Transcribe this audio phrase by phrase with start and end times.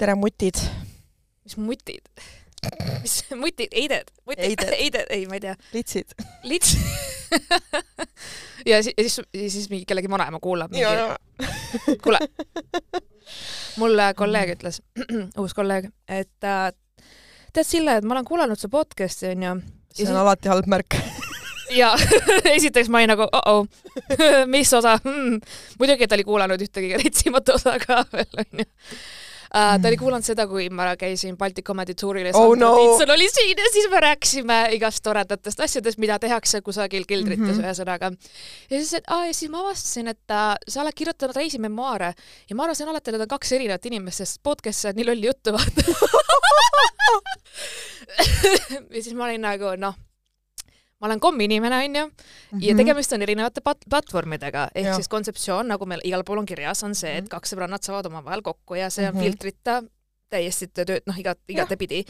[0.00, 0.56] tere, mutid.
[1.44, 2.06] mis mutid?
[3.02, 5.06] mis mutid, eided, mutid, Eided.
[5.12, 6.16] ei, ma ei tea, litsid.
[6.44, 6.76] lits.
[8.66, 11.46] Ja siis, ja siis, siis mingi kellegi vanaema kuulab mingi,
[12.04, 12.18] kuule,
[13.80, 14.82] mulle kolleeg ütles,
[15.40, 16.66] uus kolleeg, et äh,
[17.54, 19.54] tead, Sille, et ma olen kuulanud su podcast'i onju.
[19.96, 20.98] See on alati halb märk.
[21.80, 21.94] ja
[22.52, 23.64] esiteks ma olin nagu oh-oh,
[24.52, 24.98] mis osa?
[25.06, 25.40] Hmm.,
[25.80, 28.68] muidugi ta oli kuulanud ühtegi retsimat osa ka veel onju
[29.50, 32.76] Uh, ta oli kuulanud seda, kui ma käisin Baltic Comedy Touril ja Oh Sandra no.
[32.78, 37.50] Tiitson oli siin ja siis me rääkisime igast toredatest asjadest, mida tehakse kusagil kildrites mm.
[37.56, 37.64] -hmm.
[37.66, 38.06] ühesõnaga.
[38.70, 42.14] ja siis, et aa ja siis ma avastasin, et uh, sa oled kirjutanud teisi memuaare
[42.50, 45.26] ja ma arvasin alati, et need on kaks erinevat inimest, sest podcast'is on nii lolli
[45.26, 45.82] juttu vaata.
[48.94, 49.94] ja siis ma olin nagu noh,
[51.00, 52.02] ma olen kommiinimene onju.
[52.60, 54.94] Ja tegemist on erinevate pat- platvormidega, ehk Jah.
[55.00, 58.42] siis kontseptsioon, nagu meil igal pool on kirjas, on see, et kaks sõbrannat saavad omavahel
[58.42, 59.24] kokku ja see on Mhm.
[59.24, 59.82] filtrita
[60.30, 62.04] täiesti tööd, noh, igat, igatepidi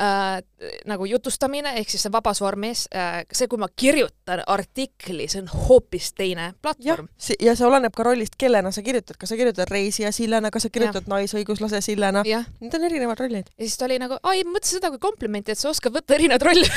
[0.00, 0.40] äh,
[0.88, 5.50] nagu jutustamine ehk siis see vabas vormis äh,, see, kui ma kirjutan artikli, see on
[5.68, 7.08] hoopis teine platvorm.,
[7.40, 10.72] ja see oleneb ka rollist, kellena sa kirjutad, kas sa kirjutad reisija Sillena, kas sa
[10.74, 13.50] kirjutad naisõiguslase Sillena, need on erinevad rollid.
[13.58, 16.16] ja siis ta oli nagu, ai, ma mõtlesin seda kui komplimenti, et sa oskad võtta
[16.18, 16.68] erinevaid rolle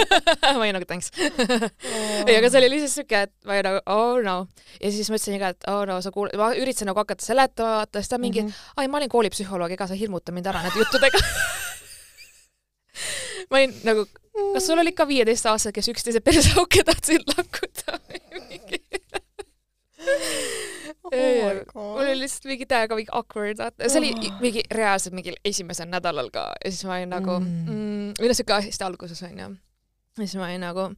[0.42, 4.22] ma olin nagu thanks ei, aga see oli lihtsalt siuke, et ma olin nagu oh
[4.24, 4.36] no.
[4.78, 7.82] ja siis ma ütlesin ka, et oh no sa kuul-, ma üritasin nagu hakata seletama,
[7.82, 8.48] vaata, siis ta mingi mm.
[8.48, 8.72] -hmm.
[8.76, 11.22] ai, ma olin koolipsühholoog, ega sa hirmuta mind ära nende juttudega
[13.50, 14.06] ma olin nagu,
[14.54, 18.82] kas sul olid ka viieteistaastased, kes üksteise perseauke tahtsid lakkuda või mingi?
[21.12, 24.40] mul oli lihtsalt mingi täiega mingi awkward, see oli Oh.
[24.40, 28.38] mingi reaalselt mingil esimesel nädalal ka ja siis ma olin nagu mm., mm, või noh,
[28.38, 29.48] siuke hästi alguses onju.
[30.18, 30.88] ja siis ma olin nagu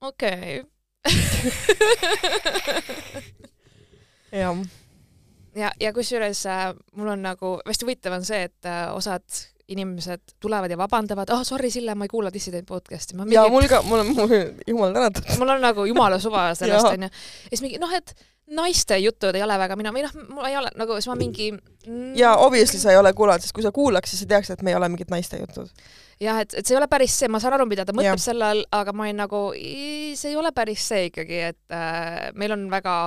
[0.00, 0.74] okei okay..
[4.40, 4.62] jah,
[5.56, 9.24] ja, ja kusjuures äh, mul on nagu hästi huvitav on see, et äh, osad
[9.68, 13.16] inimesed tulevad ja vabandavad, ah oh, sorry Sille, ma ei kuula Dissident podcast'i.
[13.32, 14.12] ja mul ka, mul on,
[14.66, 15.24] jumal tänatud.
[15.38, 17.08] mul on nagu jumala suva sellest onju.
[17.08, 18.14] ja siis mingi noh, et
[18.54, 21.48] naiste jutud ei ole väga minu, või noh, mul ei ole nagu, siis ma mingi
[21.54, 24.66] mm, ja obviously sa ei ole kuulanud, sest kui sa kuulaks, siis sa teaksid, et
[24.66, 25.70] me ei ole mingid naiste jutud.
[26.20, 28.50] jah, et, et see ei ole päris see, ma saan aru, mida ta mõtleb selle
[28.52, 32.68] all, aga ma olin nagu, see ei ole päris see ikkagi, et äh, meil on
[32.72, 32.98] väga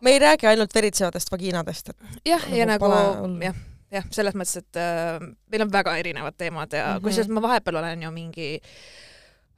[0.00, 1.92] me ei räägi ainult veritsevatest vagiinadest,
[2.24, 3.42] jah, ja Nagu nagu pole hullu.
[3.50, 3.60] jah,
[3.94, 5.20] jah, selles mõttes, et äh,
[5.50, 6.96] meil on väga erinevad teemad ja mm.
[6.96, 7.04] -hmm.
[7.04, 8.48] kusjuures ma vahepeal olen ju mingi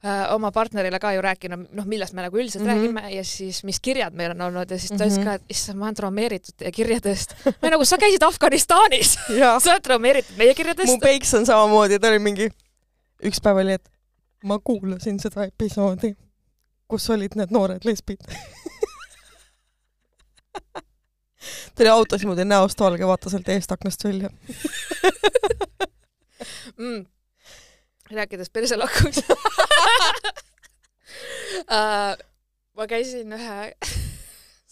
[0.05, 2.69] äh, oma partnerile ka ju rääkinud, noh, millest me nagu üldiselt mm.
[2.69, 2.73] -hmm.
[2.73, 5.79] räägime ja siis mis kirjad meil on olnud ja siis ta ütles ka, et issand,
[5.79, 7.35] ma olen traumeeritud teie kirjadest.
[7.61, 9.17] ma nagu, sa käisid Afganistanis,
[9.63, 10.99] sa oled traumeeritud meie mu kirjadest.
[10.99, 12.49] peiks on samamoodi, ta oli mingi,
[13.23, 13.89] üks päev oli, et
[14.43, 16.15] ma kuulasin seda episoodi,
[16.87, 18.19] kus olid need noored lesbid.
[21.75, 24.29] ta oli autos niimoodi näost valge, vaatas sealt eest aknast välja.
[26.77, 27.05] mm..
[28.11, 29.37] rääkides perselakust uh.
[32.77, 33.57] ma käisin ühe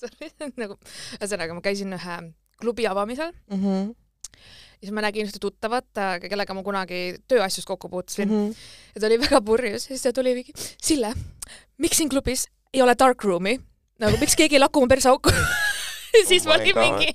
[0.61, 0.77] nagu,
[1.19, 2.17] ühesõnaga ma käisin ühe
[2.61, 3.57] klubi avamisel mm.
[3.63, 3.89] -hmm.
[3.91, 5.89] ja siis ma nägin ühte tuttavat,
[6.27, 8.55] kellega ma kunagi tööasjus kokku puutusin mm Mm -hmm.
[8.95, 11.13] ja ta oli väga purjus ja siis ta tuli mingi, Sille,
[11.77, 13.59] miks siin klubis ei ole dark room'i?
[13.99, 15.29] nagu miks keegi ei laku mu perseauku
[16.29, 17.13] siis Oh ma olin mingi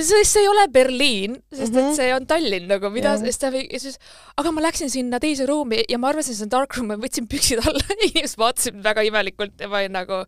[0.00, 1.94] sest see ei ole Berliin, sest et Mhm.
[1.96, 3.98] see on Tallinn nagu, mida yeah., siis ta siis,
[4.40, 7.28] aga ma läksin sinna teise ruumi ja ma arvasin, see on dark room, ma võtsin
[7.28, 10.24] püksid alla ja inimesed vaatasid mind väga imelikult ja ma olin nagu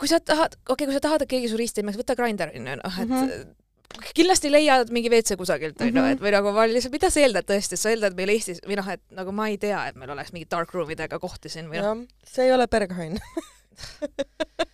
[0.00, 2.16] kui sa tahad, okei okay,, kui sa tahad, et keegi su risti ei mängiks, võta
[2.18, 3.30] Grindr onju, noh et mm.
[3.30, 4.12] -hmm.
[4.16, 6.04] kindlasti leiad mingi WC kusagilt onju mm.
[6.04, 8.76] -hmm., et või nagu ma lihtsalt, mida sa eeldad tõesti, sa eeldad meil Eestis või
[8.80, 11.72] noh, et nagu ma ei tea, et meil oleks mingi dark room idega kohti siin
[11.72, 13.20] või noh, see ei ole Berghain.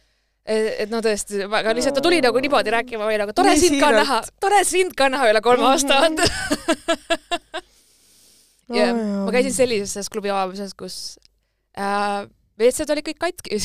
[0.50, 3.90] et no tõesti, aga lihtsalt ta tuli nagu niimoodi rääkima või nagu tore sind ka
[3.94, 6.16] näha, tore sind ka näha üle kolme aasta Mhm.
[6.18, 7.64] vaata.
[8.78, 10.96] ja ma käisin sellises klubi avamises, kus
[11.78, 12.26] äh,
[12.60, 13.60] WC-d olid kõik katki.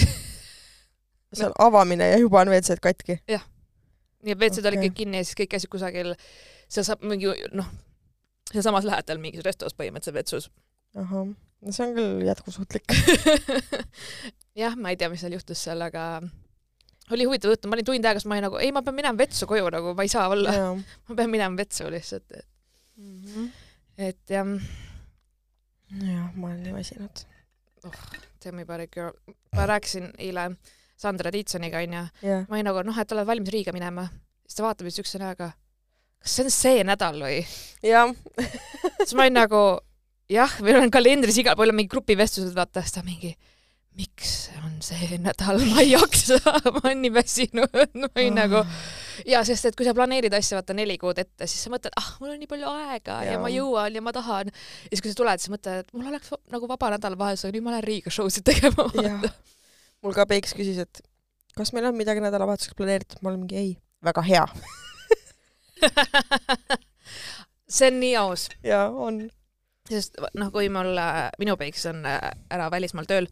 [1.35, 3.19] see on avamine ja juba on WC-d katki.
[3.29, 4.89] nii et WC-d olid Okei.
[4.89, 6.13] kõik kinni ja siis kõik käisid kusagil,
[6.71, 7.67] seal saab mingi noh,
[8.51, 10.49] sealsamas lähedal mingis restos põhimõtteliselt vetsus.
[10.97, 11.27] ahah,
[11.61, 12.89] no see on küll jätkusuutlik.
[14.61, 16.21] jah, ma ei tea, mis seal juhtus seal, aga
[17.13, 19.19] oli huvitav õhtu, ma olin tund aega, siis ma olin nagu ei, ma pean minema
[19.19, 20.55] vetsu koju nagu, ma ei saa olla,
[21.09, 22.47] ma pean minema vetsu lihtsalt, et,
[24.09, 24.53] et jah,
[26.01, 27.25] jah, ma olen nii väsinud.
[28.39, 29.13] tell me about it girl,
[29.53, 30.49] ma rääkisin eile
[30.97, 34.07] Sandra Tiitsoniga onju, jah, ma olin nagu noh, et oled valmis Riiga minema,
[34.45, 35.51] siis ta vaatab mind siukse näoga,
[36.23, 37.41] kas see on see nädal või?
[37.85, 38.13] jah,
[39.03, 39.65] siis ma olin nagu
[40.31, 43.35] jah, meil on kalendris igal pool on mingi grupivestlused, vaata, siis ta mingi,
[43.95, 48.63] miks on see nädal, ma ei jaksa, ma olen nii väsinud, ma olin nagu
[49.27, 52.09] ja sest, et kui sa planeerid asja vaata neli kuud ette, siis sa mõtled, ah,
[52.19, 53.43] mul on nii palju aega ja, ja Jaa.
[53.43, 54.51] ma jõuan ja ma tahan.
[54.51, 57.67] ja siis, kui sa tuled, siis mõtled, et mul oleks nagu vaba nädalavahetus, aga nüüd
[57.67, 58.87] ma lähen Riiga show sid tegema.
[60.03, 61.03] mul ka Peiks küsis, et
[61.55, 63.71] kas meil on midagi nädalavahetuseks planeeritud, ma olen mingi ei,
[64.05, 64.45] väga hea.
[67.77, 69.25] see on nii aus, ja on.
[69.89, 70.97] Sest noh, kui mul,
[71.41, 72.19] minu peiks on äh,
[72.51, 73.27] ära välismaal tööl,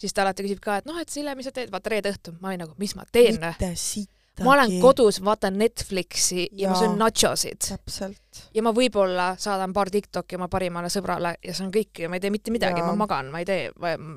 [0.00, 2.34] siis ta alati küsib ka, et noh, et Sille, mis sa teed, vaata reede õhtu,
[2.40, 3.38] ma olin nagu, mis ma teen,
[4.42, 4.78] ma olen.
[4.80, 7.68] kodus, vaatan Netflixi ja, ja ma söön nachosid.
[8.56, 12.16] Ja ma võib-olla saadan paar Tiktoki oma parimale sõbrale ja see on kõik ja ma
[12.16, 13.70] ei tee mitte midagi, ma magan, ma ei tee,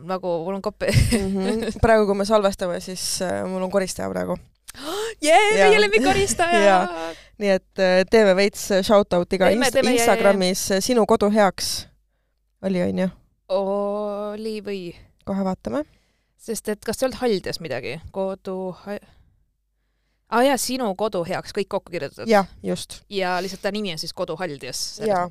[0.08, 1.78] nagu mul on kopp Mhm.
[1.84, 4.40] praegu, kui me salvestame, siis äh, mul on koristaja praegu.
[5.22, 6.80] jee, meie lemmikkoristaja.
[7.42, 11.88] nii et äh, teeme veits shout-out'i ka Teeme, teeme, Instagramis äh, Sinu kodu heaks
[12.66, 13.10] oli, onju?
[13.56, 14.80] oli või,
[15.28, 15.84] kohe vaatame.
[16.38, 18.74] sest et kas see olnud Haldes midagi, kodu
[20.26, 22.30] aa ah, jaa, sinu kodu heaks, kõik kokku kirjutatud.
[22.30, 23.02] jah, just.
[23.10, 25.00] ja lihtsalt ta nimi on siis Kodu Haldias.
[25.06, 25.30] Jaa.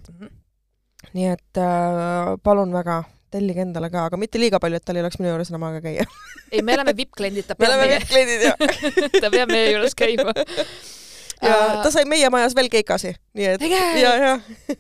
[1.12, 3.02] nii et äh, palun väga,
[3.34, 5.82] tellige endale ka, aga mitte liiga palju, et tal ei oleks minu juures enam aega
[5.88, 6.06] käia.
[6.52, 8.54] ei, me oleme vipp-kliendid, ta me peab oleme meie, VIP-kliendid ja,
[9.24, 10.36] ta peab meie juures käima.
[11.42, 14.34] Ja ta sai meie majas veel keikasi, nii et äge ja, ja,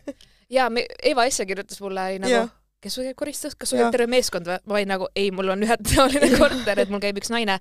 [0.58, 2.46] ja me, Eva Essa kirjutas mulle ei, nagu
[2.84, 4.60] kes sul käib koristus, kas sul käib terve meeskond või?
[4.68, 7.58] ma olin nagu, ei, mul on ühetaoline korter, et mul käib üks naine.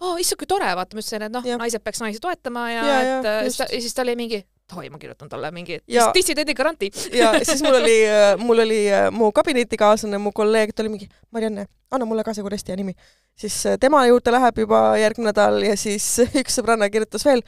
[0.00, 2.84] oo, issand, kui tore, vaata, ma ütlesin, et noh naised peaks naisi toetama ja, Ja,
[2.84, 3.72] ja, ja, et äh, siis just.
[3.72, 4.40] ja siis ta oli mingi,
[4.70, 5.78] davai, ma kirjutan talle mingi
[6.14, 6.90] dissidendi garantii.
[7.20, 7.98] ja siis mul oli,
[8.42, 12.46] mul oli äh, mu kabinetikaaslane, mu kolleeg, ta oli mingi, Marianne, anna mulle ka see
[12.46, 12.94] koristija nimi.
[13.38, 17.42] siis äh, tema juurde läheb juba järgmine nädal ja siis üks sõbranna kirjutas veel,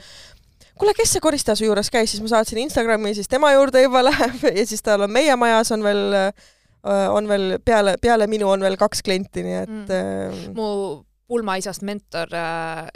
[0.79, 4.05] kuule, kes see koristaja su juures käis, siis ma saatsin Instagrami, siis tema juurde juba
[4.11, 6.05] läheb ja siis tal on meie majas on veel,
[6.85, 10.55] on veel peale, peale minu on veel kaks klienti, nii et mm.
[10.57, 10.69] mu
[11.27, 12.87] pulmaisast mentor äh,,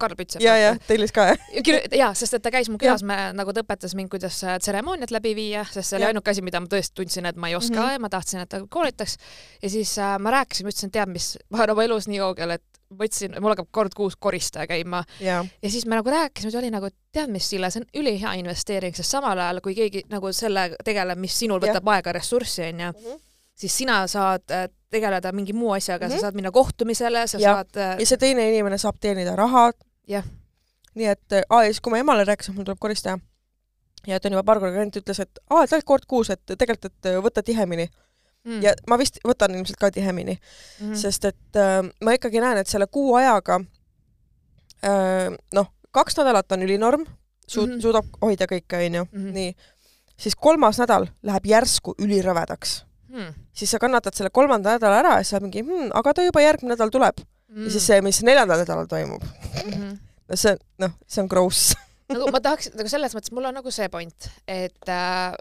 [0.00, 0.42] Karl Pütsepp.
[0.44, 1.48] ja, ja tellis ka jah?
[1.92, 5.14] ja, sest et ta käis mu külas, me nagu ta õpetas mind, kuidas äh, tseremooniat
[5.14, 7.76] läbi viia, sest see oli ainuke asi, mida ma tõesti tundsin, et ma ei oska
[7.76, 7.82] mm.
[7.82, 7.98] -hmm.
[7.98, 9.18] ja ma tahtsin, et ta koolitaks.
[9.62, 12.56] ja siis äh, ma rääkisin, ma ütlesin, tead mis, ma olen oma elus nii kaugel,
[12.58, 12.64] et
[12.94, 16.70] võtsin, mul hakkab kord kuus koristaja käima ja, ja siis me nagu rääkisime, see oli
[16.70, 20.70] nagu, tead mis, Sille, see on ülihea investeering, sest samal ajal, kui keegi nagu selle
[20.84, 23.22] tegeleb, mis sinul võtab aega, ressurssi, onju, Mhm.
[23.56, 26.14] Siis sina saad äh, tegeleda mingi muu asjaga mm, -hmm.
[26.14, 26.20] Mhm.
[26.20, 27.54] sa saad minna kohtumisele, sa Jah.
[27.56, 29.72] saad äh, ja see teine inimene saab teenida raha.
[30.08, 30.24] Jah.
[30.94, 33.18] nii et, aa ja siis, kui ma emale rääkisin, et mul tuleb koristaja
[34.06, 36.40] ja ta on juba paar korda käinud, ütles, et aa, et ainult kord kuus, et
[36.46, 37.88] tegelikult, et äh, võta tihemini
[38.44, 42.40] mm, ja ma vist võtan ilmselt ka tihemini mm, mm., sest et äh, ma ikkagi
[42.40, 43.60] näen, et selle kuu ajaga
[44.84, 47.04] äh, noh, kaks nädalat on ülinorm,
[47.48, 47.78] suud- mm, Mhm.
[47.78, 47.82] -hmm.
[47.82, 49.32] suudab hoida kõike, onju, Mhm.
[49.32, 49.54] nii,
[50.18, 52.84] siis kolmas nädal läheb järsku ülirõvedaks.
[53.14, 56.14] Mm, siis sa kannatad selle kolmanda nädala ära ja siis sa oled mingi hmm,, aga
[56.18, 57.64] ta juba järgmine nädal tuleb mm..
[57.64, 59.96] ja siis see, mis neljandal nädalal toimub, mm -hmm.
[60.28, 61.72] no see, noh, see on gross.
[62.12, 65.32] nagu ma tahaks, nagu selles mõttes mul on nagu see point, et äh,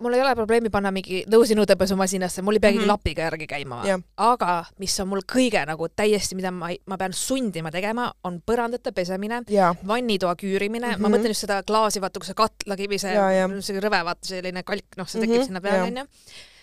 [0.00, 2.88] mul ei ole probleemi panna mingi tõusi nõudepesumasinasse, mul ei pea keegi Mhm.
[2.88, 4.00] lapiga järgi käima Jah..
[4.16, 8.92] aga mis on mul kõige nagu täiesti, mida ma, ma pean sundima tegema, on põrandate
[8.96, 11.00] pesemine, jaa, vannitoa küürimine mm, -hmm.
[11.02, 11.14] ma Mhm.
[11.16, 13.50] mõtlen just seda klaasi, vaata kui see katlakivi, see jah.
[13.60, 16.06] see rõve, vaata selline kalk, noh, see tekib Mhm, sinna peale onju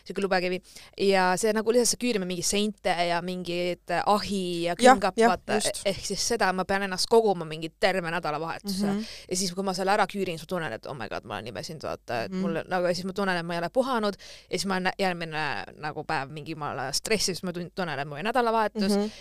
[0.07, 0.61] siuke lubekivi
[0.97, 6.05] ja see nagu lihtsalt küürime mingi seinte ja mingid ahi ja jah, vaata just., ehk
[6.05, 8.97] siis seda ma pean ennast koguma mingi terve nädalavahetuse mm.
[8.99, 9.05] -hmm.
[9.29, 11.33] ja siis, kui ma selle ära küürin, siis ma tunnen, et oh my god, ma
[11.35, 12.41] olen nii väsinud, vaata, et Mhm.
[12.41, 14.13] mul nagu ja siis ma tunnen, et ma ei ole puhanud
[14.49, 15.45] ja siis ma olen järgmine
[15.77, 19.03] nagu päev mingi ma olen stressis, ma tun- tunnen, et mul on nädalavahetus mm.
[19.03, 19.11] -hmm.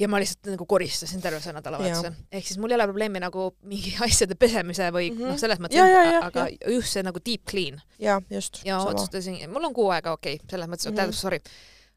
[0.00, 2.12] Ja ma lihtsalt nagu koristasin terve see nädalavahetuse.
[2.32, 5.16] ehk siis mul ei ole probleemi nagu mingi asjade pesemise või mm.
[5.16, 5.32] -hmm.
[5.32, 8.60] noh, selles mõttes Ja, ja, ja, aga just see nagu deep clean jaa, just.
[8.64, 10.90] ja otsustasin, mul on kuu aega okei okay,, selles mõttes mm.
[10.90, 10.96] -hmm.
[10.96, 11.40] tähendab sorry,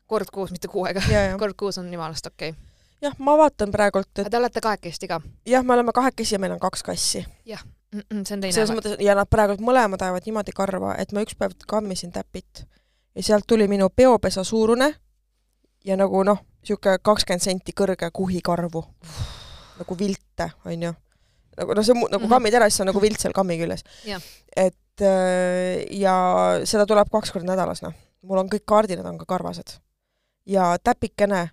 [0.08, 2.63] kord kuus, mitte kuu aega, ja, ja, kord kuus on jumalast okei okay..
[3.01, 6.39] jah, ma vaatan praegult, et aga te olete kahekesti ka jah, me oleme kahekesi ja
[6.39, 7.25] meil on kaks kassi.
[7.91, 8.00] mm?
[8.00, 8.75] -mm, see on teine selles.
[8.75, 12.65] mõttes ja nad praegult mõlemad ajavad niimoodi karva, et ma üks päev kammisin täpit
[13.15, 14.94] ja sealt tuli minu peopesa suurune
[15.86, 18.84] ja nagu noh, sihuke kakskümmend senti kõrge kuhikarvu
[19.80, 20.94] nagu vilte, onju.
[21.58, 22.30] nagu noh, see on nagu Mhm.
[22.30, 24.22] kammid ära, siis on nagu vilt seal kammi küljes Jah..
[24.56, 27.94] et äh, ja seda tuleb kaks korda nädalas, noh.
[28.24, 29.80] mul on kõik kaardinad on ka karvased.
[30.46, 31.50] ja täpikene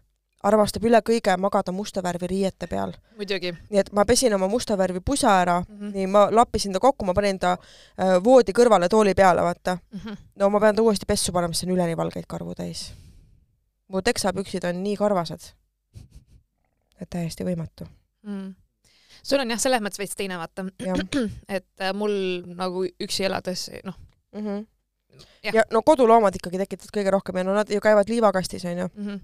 [0.47, 2.93] armastab üle kõige magada musta värvi riiete peal.
[3.17, 5.79] muidugi nii et ma pesin oma musta värvi pusa ära mm.
[5.79, 5.93] -hmm.
[5.95, 9.79] nii ma lappisin ta kokku, ma panin ta äh, voodi kõrvale tooli peale, vaata.
[9.93, 10.17] Mm -hmm.
[10.37, 12.93] no ma pean ta uuesti pessu panema, sest see on üleni valgeid karvu täis.
[13.93, 15.50] Mu teksapüksid on nii karvased,
[17.00, 17.87] et täiesti võimatu.
[18.26, 18.55] mm.
[19.23, 20.66] sul on jah, selles mõttes veits teine vaata,
[21.59, 22.16] et äh, mul
[22.57, 23.99] nagu üksi elades noh,
[24.33, 24.40] mm.
[24.47, 24.66] -hmm.
[25.47, 25.55] Jah.
[25.55, 29.07] ja no koduloomad ikkagi tekitavad kõige rohkem ja no nad ju käivad liivakastis onju mm
[29.07, 29.21] -hmm.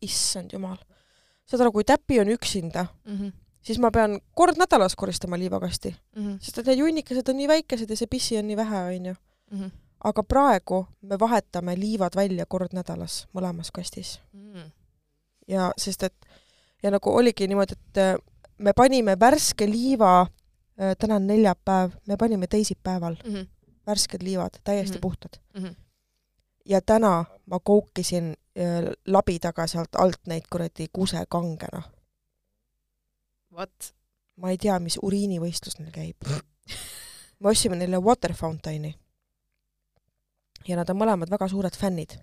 [0.00, 0.78] issand jumal.
[1.44, 3.32] saad aru, kui täpi on üksinda mm, -hmm.
[3.62, 6.38] siis ma pean kord nädalas koristama liivakasti mm, -hmm.
[6.40, 9.14] sest et need junnikesed on nii väikesed ja see pissi on nii vähe, onju.
[9.50, 9.70] mm -hmm.
[10.04, 14.20] Aga praegu me vahetame liivad välja kord nädalas mõlemas kastis.
[14.32, 14.70] mm -hmm.
[15.48, 16.14] ja sest et
[16.82, 18.14] ja nagu oligi niimoodi, et äh,
[18.58, 23.46] me panime värske liiva, äh, täna on neljapäev, me panime teisipäeval mm -hmm.
[23.86, 25.00] värsked liivad, täiesti Mhm.
[25.00, 25.40] puhtad.
[25.54, 25.74] mm -hmm.
[26.64, 28.24] ja täna ma koukisin
[28.58, 31.84] äh, labidaga sealt alt neid kuradi kusekange, noh.
[33.52, 33.94] vot.
[34.36, 36.16] ma ei tea, mis uriinivõistlus neil käib.
[37.40, 38.94] me ostsime neile water fountain'i.
[40.68, 42.18] Ja nad on mõlemad väga suured fännid.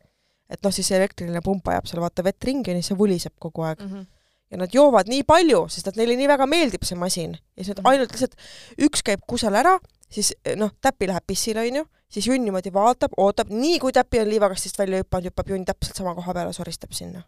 [0.50, 3.34] et noh, siis see elektriline pump ajab seal vaata vett ringi ja siis see vuliseb
[3.40, 3.80] kogu aeg.
[3.82, 3.92] mm.
[3.92, 4.06] -hmm.
[4.52, 7.68] ja nad joovad nii palju, sest et neile nii väga meeldib see masin ja siis
[7.76, 7.88] nad Mhm.
[7.92, 8.36] ainult lihtsalt,
[8.78, 13.50] üks käib kusagil ära, siis noh, täpi läheb pissile, onju, siis junn niimoodi vaatab, ootab,
[13.50, 17.24] nii kui täpi on liivakastist välja hüpanud, hüppab junn täpselt sama koha peale, soristab sinna.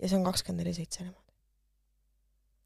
[0.00, 1.20] ja see on kakskümmend neli seitse niimoodi.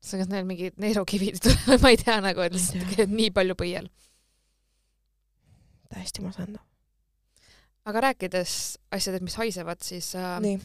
[0.00, 3.90] see, kas neil mingid neerukivid tulevad, ma ei tea nagu, et lihtsalt nii palju põiel.
[5.92, 6.62] täiesti masendav.
[7.86, 8.54] Aga rääkides
[8.94, 10.56] asjadest, mis haisevad, siis äh, nii,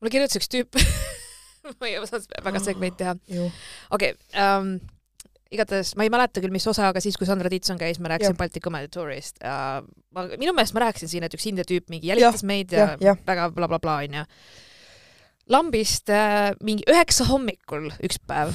[0.00, 0.76] mulle kirjutas üks tüüp
[1.80, 3.16] ma ei osanud väga segmeid teha.
[3.16, 4.76] okei okay, um,
[5.52, 8.34] igatahes ma ei mäleta küll, mis osa, aga siis, kui Sandra Tiitson käis, ma rääkisin
[8.34, 8.38] Jah.
[8.38, 12.10] Baltic Comedy Tourist ja ma, minu meelest ma rääkisin siin, et üks India tüüp mingi
[12.10, 13.20] jälitas Jah, meid ja, jah.
[13.26, 14.24] väga blablabla onju.
[15.54, 18.54] lambist äh, mingi üheksa hommikul üks päev,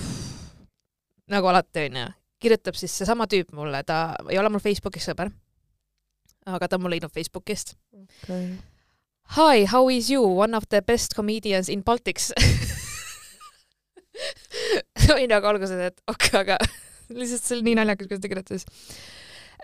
[1.32, 2.10] nagu alati onju,
[2.44, 5.32] kirjutab siis seesama tüüp mulle, ta ei ole mul Facebookis sõber,
[6.46, 7.76] aga ta on mul leidnud Facebookist.
[8.24, 8.56] Okay.
[9.38, 10.24] Hi, how is you?
[10.24, 12.32] One of the best comedians in Baltics
[15.14, 16.58] olin nagu alguses, et okei okay,, aga
[17.20, 18.66] lihtsalt see oli nii naljakas, kuidas ta kirjutas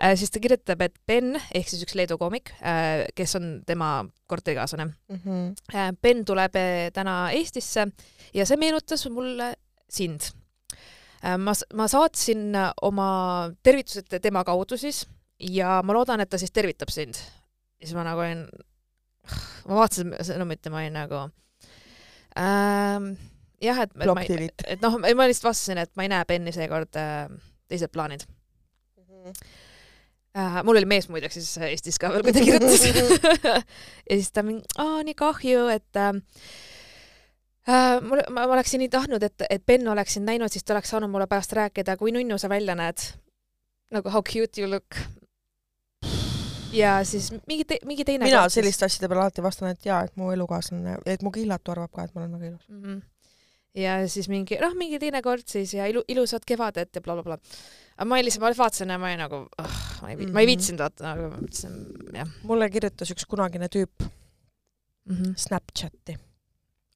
[0.02, 0.14] äh,.
[0.18, 4.88] siis ta kirjutab, et Ben ehk siis üks Leedu koomik äh,, kes on tema korterikaaslane
[4.88, 5.54] Mm -hmm.
[5.74, 7.88] äh,, Ben tuleb äh, täna Eestisse
[8.34, 9.54] ja see meenutas mulle
[9.88, 10.32] sind
[11.22, 11.38] äh,.
[11.38, 15.06] ma, ma saatsin äh, oma tervitused tema kaudu siis
[15.40, 17.18] ja ma loodan, et ta siis tervitab sind.
[17.78, 18.46] ja siis ma nagu olin,
[19.68, 21.20] ma vaatasin sõnumit ja ma olin nagu
[22.38, 23.12] ähm,
[23.62, 26.98] jah, et, et ei, et noh, ma lihtsalt vastasin, et ma ei näe Beni seekord
[27.00, 27.26] äh,
[27.70, 28.24] teised plaanid
[29.28, 30.62] äh,.
[30.64, 32.82] mul oli mees muideks siis Eestis ka veel, kui ta kirjutas
[34.08, 36.12] ja siis ta mingi, aa nii kahju, et äh,
[37.68, 40.76] äh, mul, ma, ma oleksin nii tahtnud, et, et Ben oleks sind näinud, siis ta
[40.76, 43.10] oleks saanud mulle pärast rääkida, kui nunnu sa välja näed.
[43.90, 44.98] nagu how cute you look.
[46.72, 50.02] Ja siis mingi te,, mingi teine mina siis- selliste asjade peale alati vastan, et jaa,
[50.04, 52.68] et mu elukaaslane, et mu killatu arvab ka, et ma olen väga ilus.
[52.68, 52.82] mm.
[52.82, 53.00] -hmm.
[53.74, 57.58] ja siis mingi, noh, mingi teine kord siis ja ilu, ilusat kevadet ja blablabla bla,.
[57.96, 60.46] aga ma lihtsalt, ma vaatasin ja ma olin nagu oh,, ma ei vi-, ma ei
[60.46, 60.50] Mhm.
[60.52, 65.34] viitsinud vaata, aga ma mõtlesin, jah mulle kirjutas üks kunagine tüüp mm -hmm..
[65.36, 66.16] Snapchati.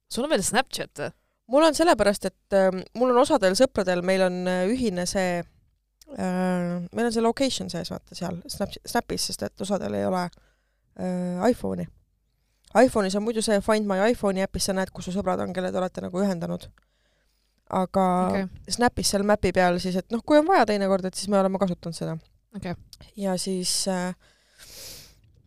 [0.09, 1.11] sul on veel Snapchat või?
[1.53, 5.43] mul on sellepärast, et äh, mul on osadel sõpradel, meil on äh, ühine see
[6.93, 11.51] meil on see location sees, vaata seal Snap, Snapis, sest et osadel ei ole äh,
[11.51, 11.87] iPhone'i.
[12.85, 15.73] iPhone'is on muidu see Find My iPhone'i äpis sa näed, kus su sõbrad on, kelle
[15.73, 16.69] te olete nagu ühendanud.
[17.71, 21.29] aga okay., Snapis seal mäpi peal siis, et noh, kui on vaja teinekord, et siis
[21.33, 22.17] me oleme kasutanud seda.
[22.57, 22.75] okei.
[23.17, 24.13] ja siis äh,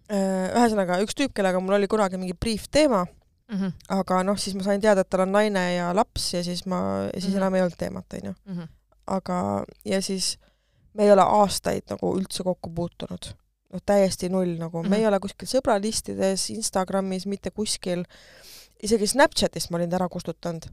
[0.10, 3.06] äh, ühesõnaga üks tüüp, kellega mul oli kunagi mingi briif teema,
[3.46, 6.64] Mhm, aga noh, siis ma sain teada, et tal on naine ja laps ja siis
[6.66, 6.80] ma,
[7.14, 7.38] siis Mhm.
[7.38, 8.32] enam ei olnud teemat, onju.
[8.50, 8.64] mhm.
[9.08, 10.38] aga, ja siis
[10.96, 13.34] me ei ole aastaid nagu üldse kokku puutunud.
[13.74, 14.90] noh, täiesti null nagu mm, -hmm.
[14.90, 15.02] me Mhm.
[15.02, 18.04] ei ole kuskil sõbralistides, Instagramis, mitte kuskil.
[18.84, 20.66] isegi Snapchatist ma olin ta ära kustutanud.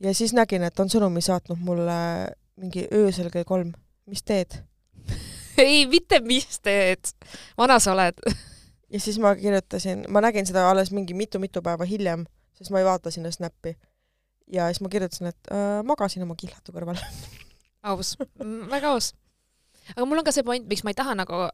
[0.00, 3.72] ja siis nägin, et on sõnumi saatnud mulle mingi öösel kell kolm.
[4.06, 4.62] mis teed?
[5.58, 7.12] ei, mitte mis teed,
[7.58, 8.14] vana sa oled.
[8.92, 12.26] ja siis ma kirjutasin, ma nägin seda alles mingi mitu-mitu päeva hiljem,
[12.58, 13.76] sest ma ei vaata sinna Snappi.
[14.52, 17.00] ja siis ma kirjutasin, et äh, magasin oma killatu kõrval
[17.82, 18.16] aus,
[18.70, 19.12] väga aus.
[19.96, 21.46] Aga mul on ka see point, miks ma ei taha nagu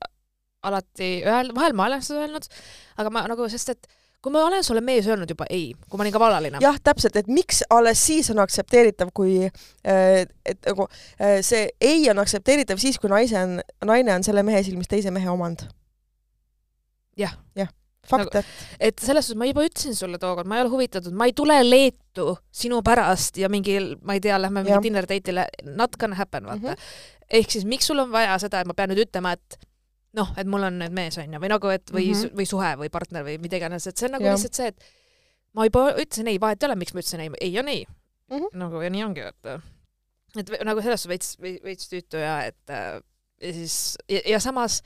[0.68, 2.48] alati öelda, vahel ma olen seda öelnud,
[2.98, 3.90] aga ma nagu, sest et
[4.22, 6.60] kui ma olen sulle mees öelnud juba ei, kui ma olin ka vallaline.
[6.62, 12.08] jah, täpselt, et miks alles siis on aktsepteeritav, kui äh, et nagu äh, see ei
[12.10, 15.68] on aktsepteeritav siis, kui naise on, naine on selle mehe silmis teise mehe omand.
[17.18, 17.34] Jah.
[17.58, 17.70] jah,
[18.06, 18.58] fakt Nagu- nagu...,
[18.90, 21.60] et selles suhtes ma juba ütlesin sulle tookord, ma ei ole huvitatud, ma ei tule
[21.66, 25.46] Leetu sinu pärast ja mingil, ma ei tea, lähme mingi dinner date'ile,
[25.78, 26.74] not gonna happen, vaata mm.
[26.74, 27.16] -hmm.
[27.30, 29.58] Ehk siis miks sul on vaja seda, et ma pean nüüd ütlema, et
[30.18, 32.20] noh, et mul on nüüd mees onju või nagu, et või mm.
[32.20, 32.36] -hmm.
[32.40, 34.36] või suhe või partner või mida iganes, et see on nagu Jah.
[34.36, 34.88] lihtsalt see, et
[35.54, 38.36] ma juba ütlesin ei, vahet ei ole, miks ma ütlesin ei, ei on ei mm.
[38.36, 38.54] -hmm.
[38.64, 39.26] nagu ja nii ongi,
[40.36, 43.00] et ve- nagu selles veits, veits tüütu ja et äh,
[43.42, 44.82] ja siis ja, ja samas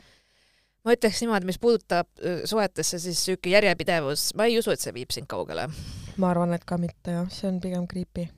[0.82, 4.94] ma ütleks niimoodi, mis puudutab äh, suhetesse, siis sihuke järjepidevus, ma ei usu, et see
[4.94, 5.68] viib sind kaugele.
[6.16, 8.28] ma arvan, et ka mitte jah, see on pigem creepy.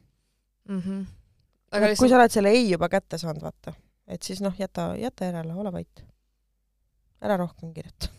[0.69, 0.81] mm.
[0.81, 1.07] -hmm.
[1.73, 3.75] aga kui lihtsalt sa oled selle ei juba kätte saanud, vaata,
[4.07, 6.05] et siis noh, jäta, jäta järele, ole vait.
[7.25, 8.11] ära rohkem kirjuta.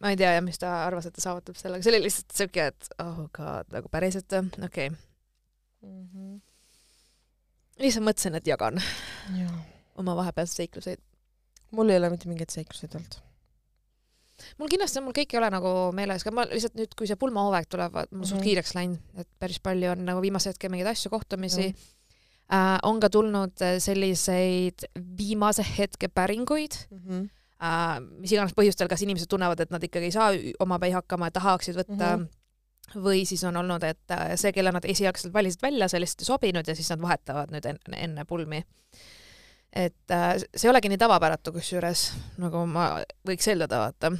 [0.00, 2.66] ma ei tea jah, mis ta arvas, et ta saavutab sellega, see oli lihtsalt siuke,
[2.72, 6.36] et oh god, nagu päriselt, okei okay..
[7.80, 8.80] lihtsalt mõtlesin, et jagan
[9.40, 9.56] jaa.
[10.00, 11.02] oma vahepealseid seikluseid.
[11.76, 13.20] mul ei ole mitte mingeid seikluseid olnud.
[14.60, 17.20] mul kindlasti on, mul kõik ei ole nagu meeles, aga ma lihtsalt nüüd, kui see
[17.20, 18.28] pulmahooaeg tuleb, mul mm -hmm.
[18.28, 18.48] suht Mhm.
[18.48, 21.76] kiireks läinud, et päris palju on nagu viimasel hetkel mingeid asju, kohtumisi mm..
[21.76, 21.99] Äh,
[22.82, 24.86] on ka tulnud äh, selliseid
[25.18, 26.72] viimase hetke päringuid
[27.62, 30.30] äh,, mis iganes põhjustel, kas inimesed tunnevad, et nad ikkagi ei saa
[30.64, 32.24] omapäi hakkama ja tahaksid võtta mm.
[32.24, 33.00] -hmm.
[33.04, 36.26] või siis on olnud, et äh, see, kelle nad esialgselt valisid välja, see lihtsalt ei
[36.32, 38.64] sobinud ja siis nad vahetavad nüüd enne, enne pulmi.
[39.72, 42.96] et äh, see ei olegi nii tavapäratu, kusjuures nagu ma
[43.28, 44.10] võiks eeldada, vaata.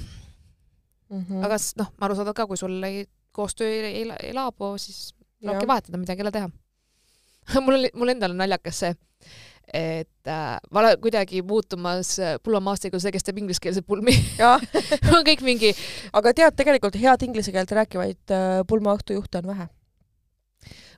[1.10, 1.42] Mhm.
[1.44, 5.66] aga s- noh, arusaadav ka, kui sul ei, koostöö ei, ei, ei laabu, siis tulebki
[5.66, 6.50] vahetada, midagi ei ole teha.
[7.64, 8.92] mul oli, mul endal on naljakas see,
[9.73, 14.14] et äh, ma olen kuidagi muutumas äh, pulmamaastikul see, kes teeb ingliskeelse pulmi.
[15.14, 15.75] on kõik mingi,
[16.12, 19.69] aga tead, tegelikult head inglise keelt rääkivaid äh, pulmaõhtujuhte on vähe.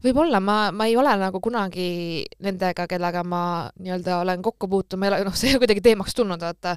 [0.02, 3.42] võib-olla ma, ma ei ole nagu kunagi nendega, kellega ma
[3.78, 6.76] nii-öelda olen kokku puutunud, ma ei ole, noh, see ei ole kuidagi teemaks tulnud, vaata.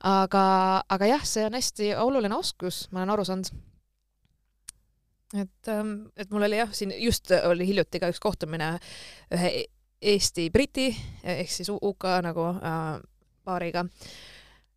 [0.00, 0.48] aga,
[0.88, 3.52] aga jah, see on hästi oluline oskus, ma olen aru saanud.
[5.34, 5.70] et,
[6.16, 8.76] et mul oli jah, siin just oli hiljuti ka üks kohtumine
[9.34, 9.54] ühe
[10.04, 10.90] Eesti-Briti
[11.22, 13.00] ehk siis UK nagu äh,
[13.44, 13.84] paariga.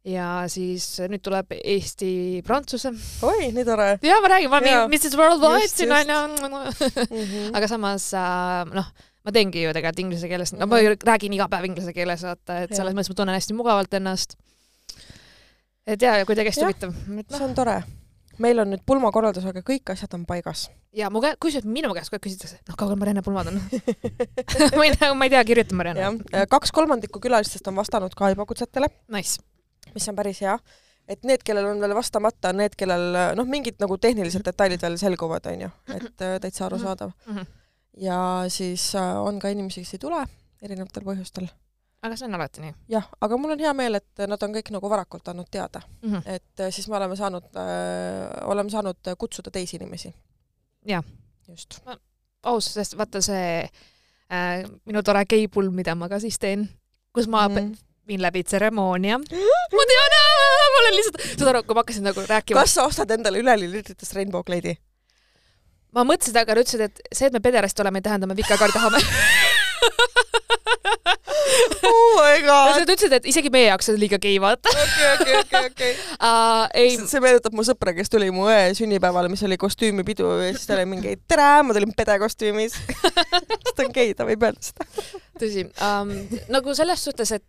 [0.08, 2.94] ja siis nüüd tuleb Eesti-Prantsuse.
[3.28, 6.22] oi, nii tore ja ma räägin, ma olen Mrs Worldwide siin onju.
[6.38, 7.52] -hmm.
[7.58, 8.92] aga samas äh, noh,
[9.28, 12.76] ma teengi ju tegelikult inglise keeles, no ma räägin iga päev inglise keeles, vaata, et
[12.76, 14.38] selles mõttes ma tunnen hästi mugavalt ennast.
[15.88, 16.96] et ja, kuidagi hästi huvitav.
[17.36, 17.82] see on tore.
[18.44, 20.68] Meil on nüüd pulmakorraldusega kõik asjad on paigas.
[20.96, 23.60] ja mu käe, kusjuures minu käest kogu aeg küsitakse, noh, kaugel Marianne pulmad on?
[24.78, 28.46] ma ei tea, ma ei tea, kirjuta Marianne kaks kolmandikku külalistest on vastanud ka juba
[28.50, 29.40] kutsetele, Nice.
[29.96, 30.58] mis on päris hea.
[31.08, 34.98] et need, kellel on veel vastamata, on need, kellel noh, mingid nagu tehnilised detailid veel
[35.00, 37.14] selguvad, onju, et äh, täitsa arusaadav.
[37.28, 37.48] Mhm.
[38.04, 38.20] ja
[38.52, 40.26] siis äh, on ka inimesi, kes ei tule
[40.62, 41.48] erinevatel põhjustel.
[42.06, 44.70] Aga see on alati nii jah, aga mul on hea meel, et nad on kõik
[44.76, 46.14] nagu varakult andnud teada, mm.
[46.14, 46.36] -hmm.
[46.36, 50.14] et äh, siis me oleme saanud äh,, oleme saanud äh, kutsuda teisi inimesi.
[50.86, 51.04] Jah..
[51.48, 51.80] just.
[52.44, 56.70] aus, sest vaata see äh, minu tore geipulm, mida ma ka siis teen,
[57.14, 57.56] kus ma mm.
[57.56, 57.74] Mhm.
[58.08, 59.18] viin läbi tseremoonia.
[59.18, 60.18] ma tean,
[60.74, 64.14] ma olen lihtsalt, saad aru, kui ma hakkasin nagu rääkima kas sa ostad endale üleliitritest
[64.14, 64.78] Rainbow Glade'i?
[65.92, 68.76] ma mõtlesin aga nad ütlesid, et see, et me pederast oleme, ei tähenda, me vikakaari
[68.76, 69.02] tahame.
[71.90, 72.78] oh my god.
[72.78, 75.92] Nad ütlesid, et isegi meie jaoks on liiga gei, vaata okei, okei, okei, okei.
[76.20, 76.64] uh,.
[76.78, 80.70] ei, see meenutab mu sõpra, kes tuli mu õe sünnipäevale, mis oli kostüümipidu ja siis
[80.70, 82.80] ta oli mingi tere, ma tulin pede kostüümis.
[83.76, 84.90] ta on gei, ta võib öelda seda.
[85.42, 86.16] tõsi um,,
[86.54, 87.46] nagu selles suhtes, et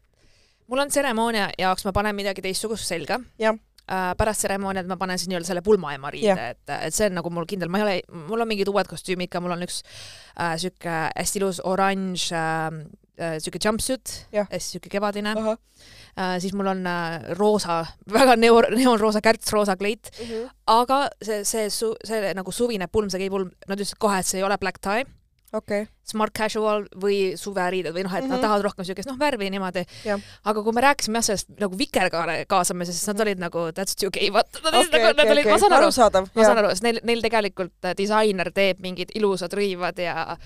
[0.68, 3.20] mul on tseremoonia jaoks, ma panen midagi teistsugust selga.
[3.40, 3.56] Jah.
[3.88, 7.14] Uh, pärast tseremooniat ma panen siis nii-öelda selle pulmaema riide Jah., et, et see on
[7.16, 7.94] nagu mul kindel, ma ei ole,
[8.28, 12.82] mul on mingid uued kostüümid ka, mul on üks uh, sihuke hästi ilus oranž uh,
[13.38, 15.34] sihuke jumpsuit, hästi sihuke kevadine.
[16.18, 20.10] Uh,, siis mul on uh, roosa, väga neo, neoonroosa kärts, roosa kleit,
[20.66, 24.44] aga see, see see nagu suvine pulm, see geipulm, nad ütlesid kohe, et see ei
[24.46, 25.04] ole black tie,
[25.54, 28.30] okei, smart casual või suveriided või noh, et mm -hmm.
[28.30, 28.42] nad Mhm.
[28.42, 29.84] tahavad rohkem siukest noh, värvi niimoodi.
[30.44, 34.10] Aga kui me rääkisime jah sellest nagu vikerkaare kaasamisest, siis nad olid nagu that's too
[34.10, 35.52] gay, vaata, nad olid okei, nagu, nad okei, olid, okei.
[35.52, 39.52] ma, saan aru, ma saan aru, sest neil, neil tegelikult äh, disainer teeb mingid ilusad
[39.52, 40.36] rõivad ja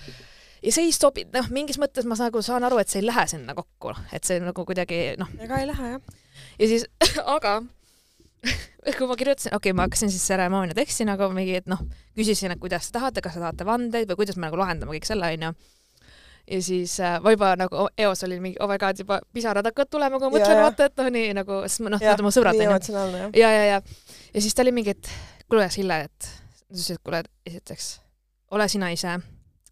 [0.63, 3.25] ja see ei sobi, noh, mingis mõttes ma nagu saan aru, et see ei lähe
[3.29, 6.17] sinna kokku, et see nagu kuidagi noh, ega ei lähe jah.
[6.59, 6.87] ja siis,
[7.35, 7.59] aga
[8.97, 11.83] kui ma kirjutasin, okei okay,, ma hakkasin siis tseremoonia teksti nagu mingi, et noh,
[12.17, 15.07] küsisin, et kuidas te tahate, kas te tahate vandeid või kuidas me nagu lahendame kõik
[15.07, 15.53] selle, onju.
[16.53, 19.91] ja siis äh, ma juba nagu eos oli mingi oh my god, juba pisarad hakkavad
[19.91, 20.69] tulema, kui ma Ja, mõtlen, ja.
[20.69, 22.95] vaata, et noh, nii nagu, sest noh, need on mu sõbrad, onju.
[23.19, 23.37] jah.
[23.39, 23.83] ja, ja, ja,
[24.33, 25.11] ja siis ta oli mingi, et
[25.47, 27.93] kuule, Sille, et ta ütles, et kuule, esiteks
[28.53, 29.15] ole sina ise,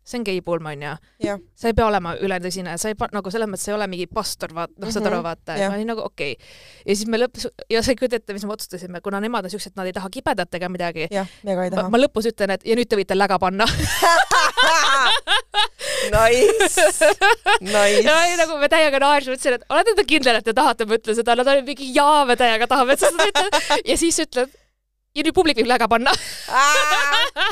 [0.03, 3.47] see on geipulm onju Jah., sa ei pea olema ületõsine, sa ei pa- nagu selles
[3.49, 6.01] mõttes, sa ei ole mingi pastor, vaata, noh, saad aru, Mhm, vaata, ma olin nagu
[6.07, 6.47] okei okay..
[6.85, 9.75] ja siis me lõpus ja ei kujuta ette, mis me otsustasime, kuna nemad on siuksed,
[9.77, 11.07] nad ei taha kibedat ega midagi.
[11.83, 13.65] Ma, ma lõpus ütlen, et ja nüüd te võite läga panna.
[17.61, 18.37] Nice, ja ei, nice.
[18.39, 21.35] nagu me täiega naersime, ütlesin, et olete te kindel, et te tahate, ma ütlen seda,
[21.37, 23.59] nad olid mingi jaa, me täiega tahame, et sa seda ütled.
[23.91, 24.49] ja siis ütled,
[25.15, 26.11] ja nüüd publik võib läga panna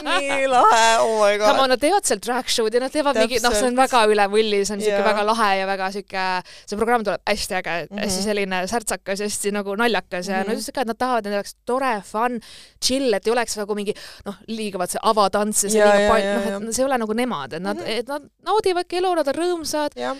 [0.03, 1.47] nii lahe, oh my god.
[1.49, 4.03] Come on, nad teevad seal drag show'd ja nad teevad mingi, noh, see on väga
[4.11, 5.07] üle võlli, see on siuke Jaa.
[5.09, 6.23] väga lahe ja väga siuke,
[6.69, 7.97] see programm tuleb hästi äge mm, Mhm.
[7.97, 8.03] -hmm.
[8.05, 10.43] hästi selline särtsakas hästi nagu naljakas ja mm -hmm.
[10.43, 10.47] Mhm.
[10.49, 12.39] nad ütlesid ka, et nad tahavad, et oleks tore, fun,
[12.81, 13.93] chill, et ei oleks nagu mingi
[14.25, 16.87] noh, liiga vaat see avatants ja see Jaa, liiga palju, jaa, noh, et see ei
[16.87, 17.89] ole nagu nemad, et nad mm, Mhm.
[17.91, 17.99] -hmm.
[17.99, 20.15] et nad naudivadki elu, nad on rõõmsad jah,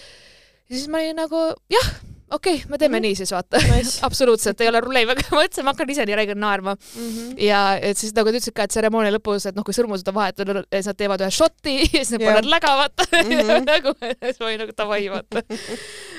[0.70, 1.90] ja siis ma olin nagu jah,
[2.32, 3.00] okei okay,, me teeme mm.
[3.00, 3.08] -hmm.
[3.08, 6.20] nii siis vaata nice absoluutselt ei ole probleemi, aga ma mõtlesin, ma hakkan ise nii
[6.20, 7.08] räigelt naerma mm.
[7.08, 7.34] -hmm.
[7.46, 10.18] ja et siis nagu ta ütles ka, et tseremoonia lõpus, et noh, kui sõrmused on
[10.20, 12.34] vahetatud, siis nad teevad ühe šoti ja siis nad Jah.
[12.34, 13.34] panevad läga, vaata mm.
[13.34, 13.68] -hmm.
[13.74, 15.44] nagu, siis ma olin nagu davai, vaata.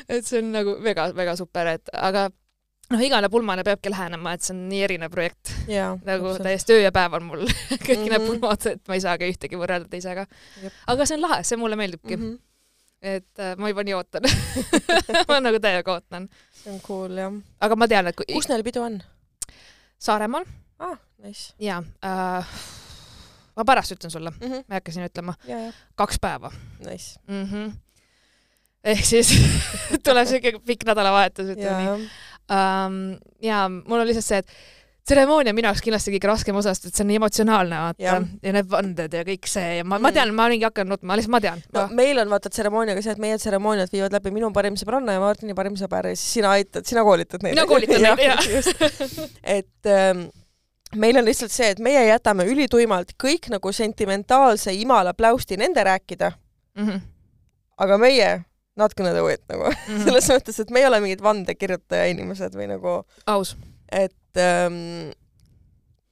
[0.08, 2.28] et see on nagu väga-väga super, et aga
[2.90, 6.84] noh, igale pulmale peabki lähenema, et see on nii erinev projekt, jaa, nagu täiesti öö
[6.86, 8.10] ja päev on mul kõik mm -hmm.
[8.10, 10.26] need pulmad, et ma ei saagi ühtegi võrrelda teisega
[10.86, 12.22] aga see on lahe, see mulle meeldibki mm.
[12.22, 12.38] -hmm.
[13.02, 14.26] Et äh, ma juba nii ootan
[15.28, 16.28] ma nagu täiega ootan.
[16.52, 17.38] see on cool jah.
[17.60, 19.00] aga ma tean, et kui kus neil pidu on
[20.00, 20.44] Saaremaal
[20.80, 20.98] ah,?
[21.20, 22.56] Nice ja äh,
[23.56, 24.46] ma pärast ütlen sulle, mm.
[24.46, 24.64] -hmm.
[24.68, 25.34] ma ei hakka siin ütlema,
[25.94, 26.52] kaks päeva
[26.86, 27.20] nice.
[27.28, 27.44] mm.
[27.44, 27.72] -hmm.
[28.84, 29.32] ehk siis
[30.04, 32.10] tuleb siuke pikk nädalavahetus, ütleme nii.,
[32.50, 33.00] um,
[33.42, 34.52] ja mul on lihtsalt see, et
[35.10, 38.04] tseremoonia on minu jaoks kindlasti kõige raskem osa, sest et see on nii emotsionaalne, vaata
[38.04, 40.14] Jah., ja need vanded ja kõik see ja ma, ma Mm.
[40.16, 43.22] tean, ma olingi hakanud nutma, lihtsalt ma tean no meil on vaata tseremooniaga see, et
[43.26, 46.86] meie tseremooniat viivad läbi minu parim sõbranna ja Martini parim sõber ja siis sina aitad,
[46.86, 47.54] sina koolitad neid.
[47.58, 48.44] Mina koolitan neid, jah.
[48.50, 48.84] just.
[49.42, 50.28] et ähm,
[50.96, 56.32] meil on lihtsalt see, et meie jätame ülituimalt kõik nagu sentimentaalse imala pläusti nende rääkida,
[56.78, 56.86] mm.
[56.86, 57.00] -hmm.
[57.78, 58.30] aga meie
[58.76, 60.02] not gonna do it nagu Mm -hmm.
[60.06, 63.56] selles mõttes, et me ei ole mingid vandekirjutaja inimesed või nagu, aus.
[63.92, 65.10] et ähm,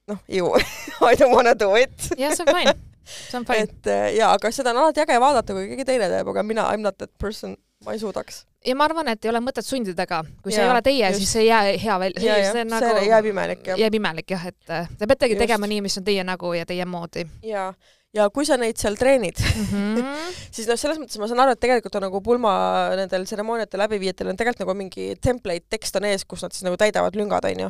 [0.09, 0.51] noh, ju
[1.11, 1.95] I don't wanna do it.
[2.17, 3.65] jah, see on fine, see on fine.
[3.67, 6.69] et äh, jaa, aga seda on alati äge vaadata, kui keegi teine teeb, aga mina,
[6.73, 7.55] I m not that person,
[7.85, 8.43] ma ei suudaks.
[8.65, 11.13] ja ma arvan, et ei ole mõtet sundida ka, kui see Jaa, ei ole teie,
[11.19, 13.79] siis see ei jää hea välja, ja, ja see on see nagu jääb imelik jah.
[13.85, 15.45] jääb imelik jah, et äh, te peategi Just.
[15.45, 17.69] tegema nii, mis on teie nägu ja teie moodi ja,
[18.15, 19.69] ja kui sa neid seal treenid, mm.
[19.69, 20.41] -hmm.
[20.51, 22.51] siis noh, selles mõttes ma saan aru, et tegelikult on nagu pulma
[22.97, 26.77] nendel tseremooniate läbiviijatel on tegelikult nagu mingi template tekst on ees, kus nad siis nagu
[26.77, 27.69] täidavad lüngad, onju.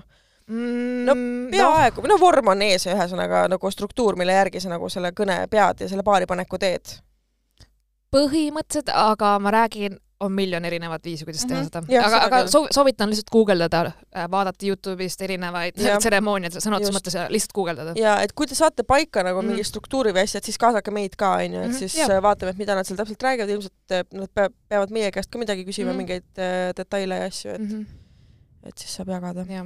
[0.49, 1.15] No no,
[1.51, 5.81] peaaegu, no vorm on ees ühesõnaga nagu struktuur, mille järgi sa nagu selle kõne pead
[5.81, 6.95] ja selle paaripaneku teed.
[8.09, 11.65] põhimõtteliselt, aga ma räägin, on miljon erinevat viisi, kuidas teha Mhm.
[11.69, 11.81] seda.
[11.93, 12.49] Jah, aga, seda aga küll.
[12.51, 13.91] soov-, soovitan lihtsalt guugeldada,
[14.31, 17.93] vaadata Youtube'ist erinevaid tseremooniaid sõna otseses mõttes ja lihtsalt guugeldada.
[17.95, 19.47] ja et kui te saate paika nagu Mhm.
[19.53, 22.09] mingi struktuuri või asja, et siis kaasake meid ka, onju, et Mhm, siis jah.
[22.09, 25.29] äh, vaatame, et mida nad seal täpselt räägivad, ilmselt äh, nad pe- peavad meie käest
[25.31, 25.97] ka midagi küsima, Mhm.
[25.97, 27.85] mingeid äh, detaile ja asju, et, -hmm.
[28.65, 29.45] et siis saab jagada.
[29.47, 29.65] jah.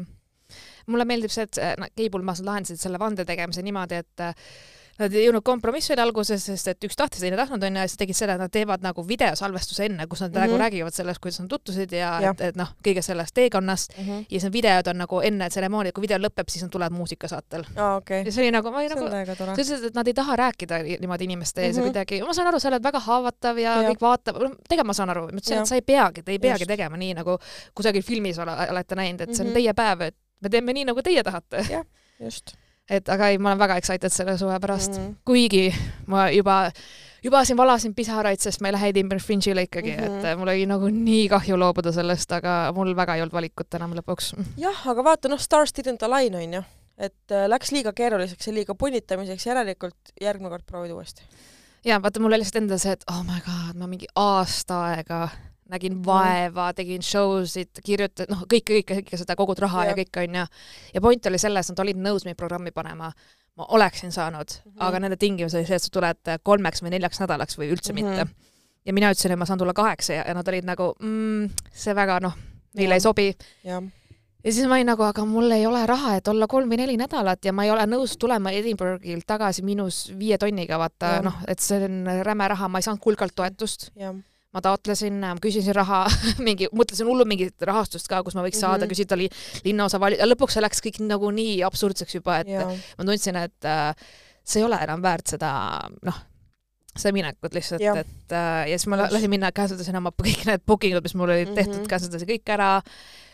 [0.87, 4.33] Mulle meeldib see, et äh, nad Keibulmas lahendasid selle vande tegemise niimoodi, et äh,
[4.99, 7.97] Nad ei jõudnud kompromissile alguses, sest et üks tahtis, teine ei tahtnud onju ja siis
[7.97, 10.41] tegid seda, et nad teevad nagu videosalvestuse enne, kus nad mm -hmm.
[10.43, 10.61] nagu Mhm.
[10.61, 12.31] räägivad sellest, kuidas nad tutvusid ja Jah.
[12.35, 14.11] et, et noh, kõigest sellest teekonnast Mhm.
[14.11, 17.63] ja siis need videod on nagu enne tseremooniat, kui video lõpeb, siis nad tulevad muusikasaatel.
[17.75, 18.31] aa, okei ja.
[18.31, 19.45] see oli nagu, ma on nagu, sa.
[19.53, 21.89] ütlesid, et nad ei taha rääkida niimoodi inimeste ees mm Mhm.
[21.89, 21.95] -hmm.
[21.97, 23.91] ja kuidagi, ma saan aru, sa oled väga haavatav ja, Jah.
[23.91, 26.59] kõik vaatavad, tegelikult ma saan aru, ma ütlesin, et sa ei peagi, te ei peagi
[26.61, 26.69] Just.
[26.69, 27.37] tegema nii nagu
[27.75, 29.53] kusagil filmis ole, olete näinud, et see on Mhm.
[29.55, 31.63] teie päev, et me teeme nii, nagu teie tahate.
[32.19, 32.55] just
[32.89, 35.09] et aga ei, ma olen väga excited selle suve pärast mm, Mhm.
[35.11, 35.15] -hmm.
[35.25, 35.73] kuigi
[36.11, 36.71] ma juba
[37.23, 40.19] juba siin valasin pisaraid, sest ma ei lähe Edinburgh Fringe'ile ikkagi mm, Mhm.
[40.19, 40.25] -hmm.
[40.25, 43.93] et mul oli nagu nii kahju loobuda sellest, aga mul väga ei olnud valikut enam
[43.95, 44.33] lõpuks.
[44.57, 46.63] jah, aga vaata noh, stars didn't align onju,
[46.97, 51.23] et äh, läks liiga keeruliseks ja liiga punnitamiseks, järelikult järgmine kord proovid uuesti.
[51.85, 55.29] ja vaata, mul oli lihtsalt endal see, et oh my god, ma mingi aasta aega
[55.69, 59.95] nägin vaeva, tegin show sid, kirjutasin, noh, kõike, kõike, kõike seda, kogud raha ja, ja
[60.01, 60.45] kõik onju.
[60.93, 63.11] ja point oli selles, nad olid nõus meid programmi panema.
[63.55, 64.77] ma oleksin saanud mm, Mhm.
[64.79, 64.85] -hmm.
[64.87, 67.99] aga nende tingimus oli see, et sa tuled kolmeks või neljaks nädalaks või üldse mm
[67.99, 68.07] Mhm.
[68.13, 68.19] -hmm.
[68.27, 68.35] mitte.
[68.85, 71.93] ja mina ütlesin, et ma saan tulla kaheksa ja, ja nad olid nagu mm,, see
[71.95, 72.33] väga noh,
[72.75, 72.97] meile Jah.
[72.97, 73.35] ei sobi.
[73.63, 76.97] ja siis ma olin nagu, aga mul ei ole raha, et olla kolm või neli
[76.97, 81.59] nädalat ja ma ei ole nõus tulema Edinburghilt tagasi miinus viie tonniga, vaata noh, et
[81.59, 84.13] see on räme raha, ma ei saanud kulkalt toetust jah,
[84.53, 86.03] ma taotlesin, küsisin raha,
[86.47, 88.83] mingi, mõtlesin hullu mingit rahastust ka, kus ma võiks saada mm, Mhm.
[88.83, 88.93] -hmm.
[88.93, 89.29] küsida oli
[89.65, 92.67] linnaosa vali-, ja lõpuks see läks kõik nagu nii absurdseks juba, et ja.
[92.97, 93.95] ma tundsin, et äh,
[94.43, 95.49] see ei ole enam väärt seda
[96.05, 96.21] noh,
[96.93, 100.95] seda minekut lihtsalt, et äh, ja siis ma lasin minna, cancelasin oma kõik need booking
[100.97, 101.55] ud, mis mul olid mm -hmm.
[101.55, 102.69] tehtud Mhm., cancelasin kõik ära,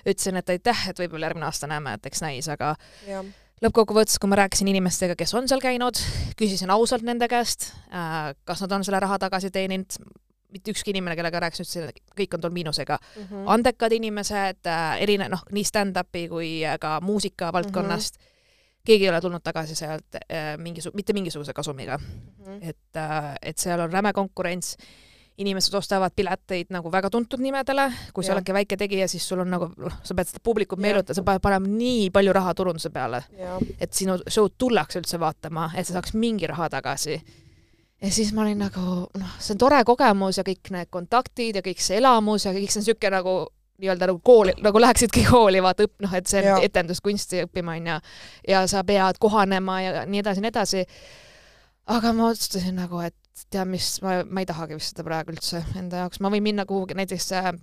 [0.08, 2.76] ütlesin, et aitäh, et võib-olla järgmine aasta näeme, et eks näis, aga
[3.08, 3.26] jah,
[3.64, 6.00] lõppkokkuvõttes, kui ma rääkisin inimestega, kes on seal käinud,
[6.40, 10.00] küsisin ausalt nende käest äh,, kas nad on selle raha tagasi teeninud,
[10.52, 12.98] mitte ükski inimene, kellega rääkisin, ütles, et kõik on tulnud miinusega.
[13.18, 13.48] Mhm.
[13.48, 18.24] andekad inimesed äh,, erine-, noh, nii stand-up'i kui äh, ka muusika valdkonnast mm.
[18.24, 18.80] -hmm.
[18.86, 22.58] keegi ei ole tulnud tagasi sealt äh, mingis, mitte mingisuguse kasumiga, Mhm.
[22.62, 24.78] et äh,, et seal on räme konkurents.
[25.40, 29.50] inimesed ostavad pileteid nagu väga tuntud nimedele, kui sa oledki väike tegija, siis sul on
[29.50, 33.24] nagu, noh, sa pead seda publikut meelutama, sa pead panema nii palju raha turunduse peale,
[33.80, 37.22] et sinu show'd tullakse üldse vaatama, et sa saaks mingi raha tagasi.
[38.02, 38.82] Ja siis ma olin nagu,
[39.20, 42.72] noh, see on tore kogemus ja kõik need kontaktid ja kõik see elamus ja kõik
[42.72, 43.38] see on niisugune nagu
[43.80, 47.98] nii-öelda nagu kooli, nagu läheksidki kooli vaata õpp-, noh, et see on etenduskunsti õppima, onju.
[48.48, 50.86] ja sa pead kohanema ja nii edasi, nii edasi.
[51.96, 53.16] aga ma otsustasin nagu, et
[53.50, 56.66] tead mis, ma, ma ei tahagi vist seda praegu üldse enda jaoks, ma võin minna
[56.68, 57.54] kuhugi näiteks äh,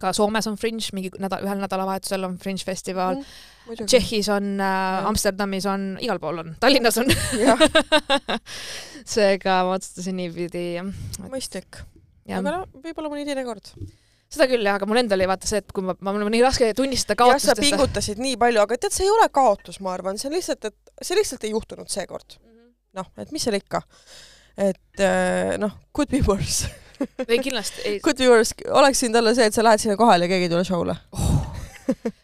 [0.00, 3.86] ka Soomes on Fringe, mingi nädal, ühel nädalavahetusel on Fringe festival mm.
[3.86, 7.10] Tšehhis on äh, Amsterdamis on, igal pool on, Tallinnas on.
[9.14, 10.64] seega ma otsustasin niipidi
[11.28, 11.82] mõistlik.
[12.26, 13.70] aga no võib-olla mõni teine kord.
[14.32, 16.42] seda küll jah, aga mul endal oli vaata see, et kui ma, mul on nii
[16.44, 19.94] raske tunnistada jah, sa kaotust, pingutasid nii palju, aga tead, see ei ole kaotus, ma
[19.94, 22.38] arvan, see on lihtsalt, et see lihtsalt ei juhtunud seekord.
[22.98, 23.84] noh, et mis seal ikka.
[24.58, 26.66] et äh, noh, could be worse.
[27.28, 30.28] ei kindlasti ei, be worse, oleks võinud olla see, et sa lähed sinna kohale ja
[30.34, 30.96] keegi ei tule show'le.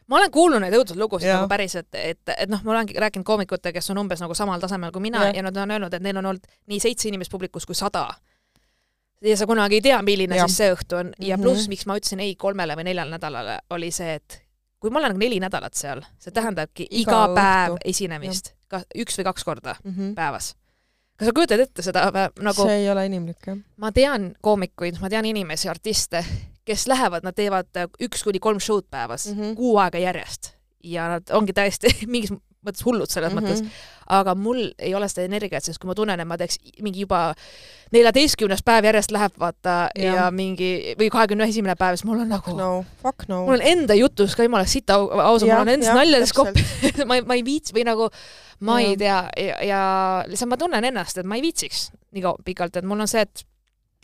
[0.08, 3.74] ma olen kuulnud neid õudseid lugusid nagu päriselt, et, et noh, ma olengi rääkinud koomikutega,
[3.78, 5.34] kes on umbes nagu samal tasemel kui mina Jah.
[5.36, 8.06] ja nad on öelnud, et neil on olnud nii seitse inimest publikus kui sada.
[9.22, 10.46] ja sa kunagi ei tea, milline Jah.
[10.46, 11.42] siis see õhtu on ja Mhm.
[11.42, 14.40] pluss, miks ma ütlesin ei kolmele või neljale nädalale, oli see, et
[14.80, 17.82] kui ma olen nagu neli nädalat seal, see tähendabki Iga iga, iga päev õhtu.
[17.84, 20.14] esinemist, ka üks või kaks korda Mm -hmm.
[20.14, 20.54] päevas.
[21.18, 23.58] Kas sa kujutad ette seda nagu see ei ole inimlik, jah.
[23.76, 26.22] ma tean koomikuid, ma tean inimesi, artiste,
[26.68, 29.40] kes lähevad, nad teevad äh, üks kuni kolm show'd päevas mm.
[29.40, 29.56] -hmm.
[29.58, 30.52] kuu aega järjest
[30.84, 32.32] ja nad ongi täiesti mingis
[32.66, 33.46] mõttes hullud selles mm Mhm.
[33.46, 33.62] -hmm.
[33.64, 37.00] mõttes, aga mul ei ole seda energiat, sest kui ma tunnen, et ma teeks mingi
[37.04, 37.34] juba
[37.92, 42.28] neljateistkümnes päev järjest läheb vaata ja, ja mingi või kahekümne esimene päev, siis mul on
[42.28, 43.42] nagu no, fuck no.
[43.46, 46.56] mul on enda jutus ka jumala sita au- ausam, mul on endas naljades kopp,
[47.08, 48.10] ma ei, ma ei viits- või nagu
[48.60, 48.90] ma Jah.
[48.90, 49.80] ei tea ja, ja
[50.28, 53.20] lihtsalt ma tunnen ennast, et ma ei viitsiks nii kaua pikalt, et mul on see,
[53.22, 53.44] et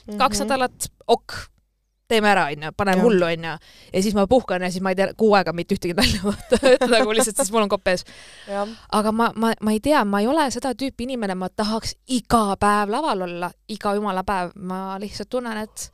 [0.06, 0.18] Mhm.
[0.20, 1.32] kaks nädalat, ok,
[2.14, 3.56] teeme ära, onju, paneme hullu, onju.
[3.92, 6.60] ja siis ma puhkan ja siis ma ei tea kuu aega mitte ühtegi nalja vaata,
[6.74, 8.06] et nagu lihtsalt siis mul on kopp ees.
[8.92, 12.46] aga ma, ma, ma ei tea, ma ei ole seda tüüpi inimene, ma tahaks iga
[12.60, 15.88] päev laval olla, iga jumala päev, ma lihtsalt tunnen, et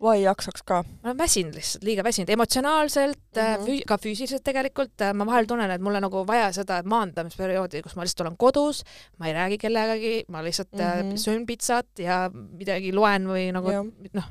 [0.00, 0.80] ma ei jaksaks ka.
[0.82, 3.54] ma olen väsinud lihtsalt, liiga väsinud, emotsionaalselt mm, Mhm.
[3.54, 3.66] -hmm.
[3.66, 7.96] füü-, ka füüsiliselt tegelikult, ma vahel tunnen, et mul on nagu vaja seda maandamisperioodi, kus
[7.96, 8.82] ma lihtsalt olen kodus,
[9.18, 10.80] ma ei räägi kellegagi, ma lihtsalt mm.
[10.80, 11.16] -hmm.
[11.16, 13.70] söön pitsat ja midagi loen või nagu
[14.12, 14.30] noh,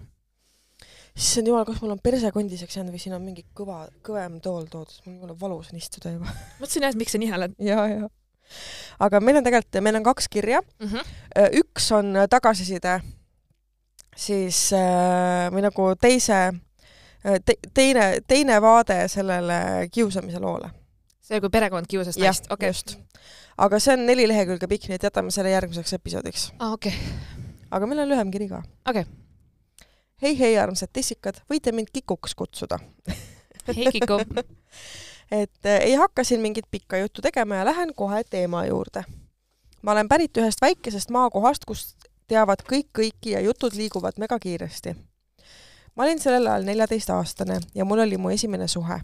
[1.17, 4.67] issand jumal, kas mul on perse kondiseks jäänud või siin on mingi kõva, kõvem tool
[4.71, 6.33] toodud, mul jumala valus on istuda juba.
[6.61, 8.09] mõtlesin jah, et miks sa nii hääled ja, ja.
[9.05, 10.61] aga meil on tegelikult, meil on kaks kirja.
[10.79, 10.87] mm.
[10.87, 11.61] -hmm.
[11.63, 12.99] üks on tagasiside
[14.19, 16.39] siis äh, või nagu teise
[17.45, 20.71] te,, teine, teine vaade sellele kiusamise loole.
[21.21, 22.69] see, kui perekond kiusas naist, okei.
[22.73, 22.97] just.
[23.57, 26.49] aga see on neli lehekülge pikk, nii et jätame selle järgmiseks episoodiks.
[26.59, 26.93] aa, okei.
[27.71, 28.63] aga meil on lühem kiri ka.
[28.89, 29.05] Okei.
[30.21, 32.79] hei, hei, armsad tissikad, võite mind Kikuks kutsuda.
[33.75, 34.19] hei Kiku.
[35.31, 39.03] et äh, ei hakka siin mingit pikka juttu tegema ja lähen kohe teema juurde.
[39.81, 41.95] ma olen pärit ühest väikesest maakohast, kus
[42.27, 44.95] teavad kõik kõiki ja jutud liiguvad megakiiresti.
[45.95, 49.01] ma olin sellel ajal neljateistaastane ja mul oli mu esimene suhe.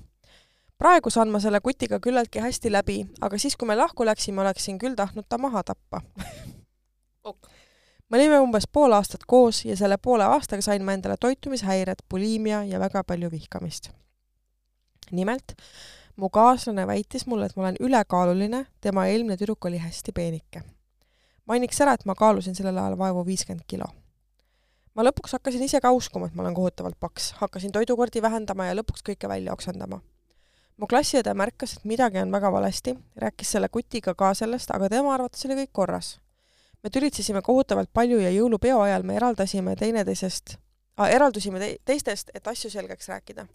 [0.78, 4.80] praegu saan ma selle kutiga küllaltki hästi läbi, aga siis, kui me lahku läksime, oleksin
[4.80, 6.02] küll tahtnud ta maha tappa
[7.26, 7.48] Ok.
[8.10, 12.64] Me olime umbes pool aastat koos ja selle poole aastaga sain ma endale toitumishäired, buliimia
[12.64, 13.90] ja väga palju vihkamist.
[15.12, 15.54] nimelt
[16.16, 20.62] mu kaaslane väitis mulle, et ma olen ülekaaluline, tema eelmine tüdruk oli hästi peenike.
[21.46, 23.86] mainiks ära, et ma kaalusin sellel ajal vaevu viiskümmend kilo.
[24.96, 28.76] ma lõpuks hakkasin ise ka uskuma, et ma olen kohutavalt paks, hakkasin toidukordi vähendama ja
[28.76, 30.02] lõpuks kõike välja oksendama.
[30.78, 35.14] mu klassiõde märkas, et midagi on väga valesti, rääkis selle kutiga ka sellest, aga tema
[35.14, 36.20] arvates oli kõik korras.
[36.84, 40.58] Me tülitsesime kohutavalt palju ja jõulupeo ajal me eraldasime teineteisest
[41.00, 43.48] äh,, eraldusime te teistest, et asju selgeks rääkida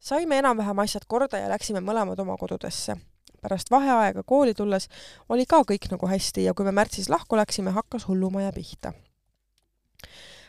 [0.00, 2.96] saime enam-vähem asjad korda ja läksime mõlemad oma kodudesse.
[3.40, 4.88] pärast vaheaega kooli tulles
[5.28, 8.92] oli ka kõik nagu hästi ja kui me märtsis lahku läksime, hakkas hullumaja pihta.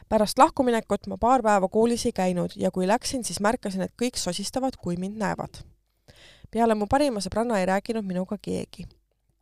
[0.10, 4.16] pärast lahkuminekut ma paar päeva koolis ei käinud ja kui läksin, siis märkasin, et kõik
[4.16, 5.64] sosistavad, kui mind näevad.
[6.52, 8.88] peale mu parima sõbranna ei rääkinud minuga keegi.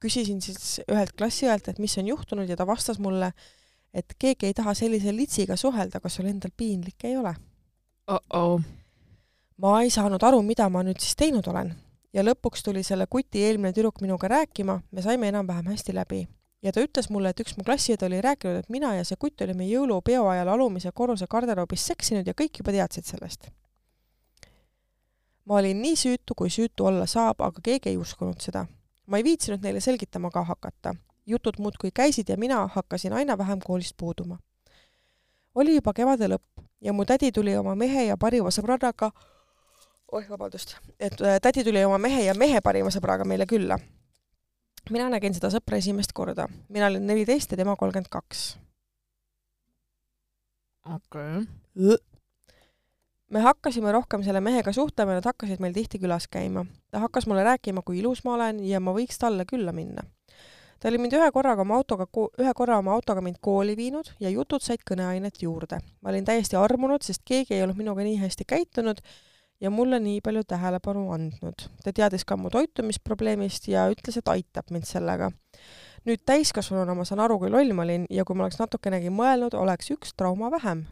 [0.01, 3.31] Küsisin siis ühelt klassiõelt, et mis on juhtunud ja ta vastas mulle,
[3.93, 7.35] et keegi ei taha sellise litsiga suhelda, kas sul endal piinlik ei ole
[8.07, 8.61] oh-oh.
[9.57, 11.73] ma ei saanud aru, mida ma nüüd siis teinud olen
[12.13, 16.25] ja lõpuks tuli selle kuti eelmine tüdruk minuga rääkima, me saime enam-vähem hästi läbi
[16.65, 19.43] ja ta ütles mulle, et üks mu klassiõde oli rääkinud, et mina ja see kutt
[19.45, 23.51] olime jõulupeo ajal alumise korruse garderoobis seksinud ja kõik juba teadsid sellest.
[25.45, 28.65] ma olin nii süütu, kui süütu olla saab, aga keegi ei uskunud seda.
[29.05, 30.95] Ma ei viitsinud neile selgitama ka hakata.
[31.25, 34.37] jutud muudkui käisid ja mina hakkasin aina vähem koolist puuduma.
[35.55, 39.11] oli juba kevade lõpp ja mu tädi tuli oma mehe ja parima sõbrannaga,
[40.11, 43.79] oih, vabandust, et äh, tädi tuli oma mehe ja mehe parima sõbraga meile külla.
[44.89, 48.57] mina nägin seda sõpra esimest korda, mina olin neliteist ja tema kolmkümmend kaks.
[50.85, 51.97] okei okay.
[53.35, 56.65] Me hakkasime rohkem selle mehega suhtlema ja nad hakkasid meil tihti külas käima.
[56.91, 60.07] ta hakkas mulle rääkima, kui ilus ma olen ja ma võiks talle külla minna
[60.79, 62.07] ta oli mind ühe korraga oma autoga,
[62.39, 65.79] ühe korra oma autoga mind kooli viinud ja jutud said kõneainet juurde.
[66.01, 69.01] ma olin täiesti armunud, sest keegi ei olnud minuga nii hästi käitunud
[69.61, 71.67] ja mulle nii palju tähelepanu andnud.
[71.83, 75.31] ta teadis ka mu toitumisprobleemist ja ütles, et aitab mind sellega.
[76.05, 79.57] nüüd täiskasvanuna ma saan aru, kui loll ma olin ja kui ma oleks natukenegi mõelnud,
[79.57, 80.85] oleks üks trauma vähem.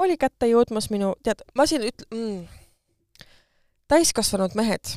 [0.00, 2.48] Oli kätte jõudmas minu, tead, ma siin üt- mm,,
[3.90, 4.96] täiskasvanud mehed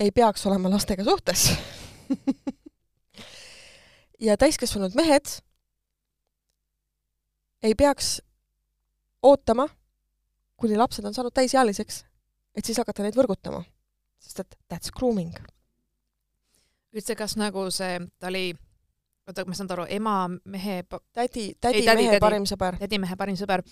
[0.00, 1.48] ei peaks olema lastega suhtes
[4.26, 5.38] ja täiskasvanud mehed
[7.62, 8.20] ei peaks
[9.22, 9.68] ootama,
[10.56, 12.04] kuni lapsed on saanud täisealiseks,
[12.54, 13.64] et siis hakata neid võrgutama.
[14.20, 15.34] sest et that's grooming.
[16.96, 18.54] üldse, kas nagu see, ta oli,
[19.26, 22.78] oota, ma saan aru, ema, mehe tädi, tädi, mehe tädi, parim sõber.
[22.80, 23.64] tädi, mehe parim sõber.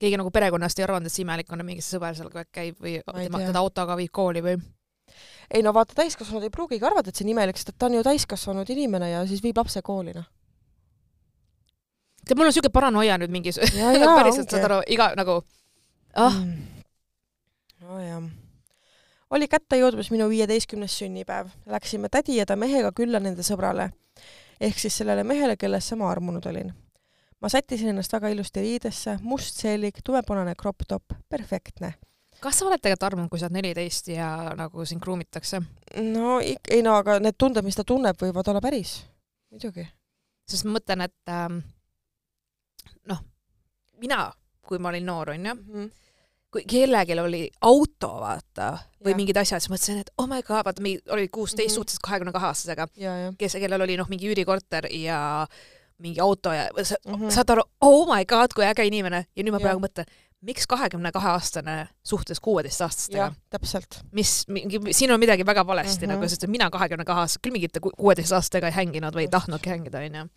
[0.00, 2.50] keegi nagu perekonnast ei arvanud, et see imelik on, et mingi sõber seal kogu aeg
[2.52, 4.58] käib või tema, teda autoga viib kooli või?
[5.54, 7.98] ei no vaata, täiskasvanud ei pruugigi arvata, et see on imelik, sest et ta on
[7.98, 10.26] ju täiskasvanud inimene ja siis viib lapse kooli, noh.
[12.24, 13.54] tead, mul on niisugune paranoia nüüd mingi
[14.18, 15.42] päriselt saad aru, iga nagu
[16.18, 16.54] ah mm..
[17.84, 18.30] nojah.
[19.30, 21.50] oli kätte jõudmas minu viieteistkümnes sünnipäev.
[21.66, 23.90] Läksime tädi ja ta mehega külla nende sõbrale.
[24.60, 26.72] Ehk siis sellele mehele, kellesse ma armunud olin.
[27.40, 31.94] ma sättisin ennast väga ilusti riidesse, must seelik, tumepunane crop top, perfektne
[32.44, 35.60] kas sa oled tegelikult armunud, kui sa oled neliteist ja nagu sind kruumitakse?
[36.12, 38.98] no ei no aga need tunded, mis ta tunneb, võivad olla päris,
[39.52, 39.86] muidugi.
[40.48, 41.60] sest ma mõtlen, et ähm,
[43.10, 43.22] noh,
[44.02, 44.26] mina,
[44.64, 45.92] kui ma olin noor, onju mm, -hmm
[46.54, 49.18] kui kellelgi oli auto, vaata, või ja.
[49.18, 50.82] mingid asjad, siis mõtlesin, et oh my god, vaata,
[51.14, 51.74] oli kuusteist mm -hmm.
[51.74, 52.88] suhteliselt kahekümne kahe aastasega,
[53.38, 55.46] kes, kellel oli noh, mingi üürikorter ja
[55.98, 57.30] mingi auto ja sa, mm -hmm.
[57.30, 60.06] saad aru, oh my god, kui äge inimene ja nüüd ma praegu mõtlen,
[60.44, 63.32] miks kahekümne kahe aastane suhtes kuueteistaastastega?
[63.50, 64.00] täpselt.
[64.12, 66.14] mis, mingi, siin on midagi väga valesti mm -hmm.
[66.14, 69.98] nagu, sest mina kahekümne kahe aasta, küll mingite kuueteistaastastega ei hänginud või ei tahtnudki hängida,
[69.98, 70.28] onju.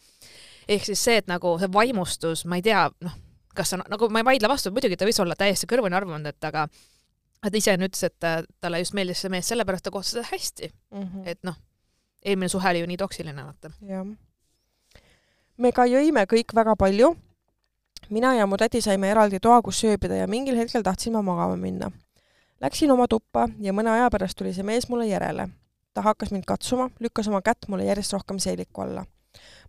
[0.68, 3.12] ehk siis see, et nagu see vaimustus, ma ei tea, noh,
[3.58, 6.50] kas on, nagu ma ei vaidle vastu, muidugi ta võis olla täiesti kõrvuni arvanud, et
[6.50, 6.68] aga
[7.42, 8.28] ta ise ütles, et
[8.62, 11.04] talle just meeldis see mees sellepärast, ta kohtas seda hästi mm.
[11.04, 11.28] -hmm.
[11.34, 11.56] et noh,
[12.26, 13.72] eelmine suhe oli ju nii toksiline, vaata.
[13.88, 14.06] jah.
[15.58, 17.16] me ka jõime kõik väga palju
[18.10, 21.58] mina ja mu tädi saime eraldi toa, kus ööbida ja mingil hetkel tahtsin ma magama
[21.58, 21.92] minna.
[22.62, 25.50] Läksin oma tuppa ja mõne aja pärast tuli see mees mulle järele.
[25.94, 29.06] ta hakkas mind katsuma, lükkas oma kätt mulle järjest rohkem seeliku alla.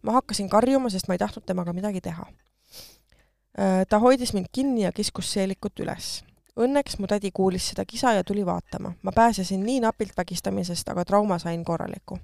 [0.02, 2.26] ma hakkasin karjuma, sest ma ei tahtnud temaga midagi teha.
[3.58, 6.22] Äh, ta hoidis mind kinni ja kiskus seelikut üles.
[6.58, 8.92] Õnneks mu tädi kuulis seda kisa ja tuli vaatama.
[9.02, 12.18] ma pääsesin nii napilt vägistamisest, aga trauma sain korraliku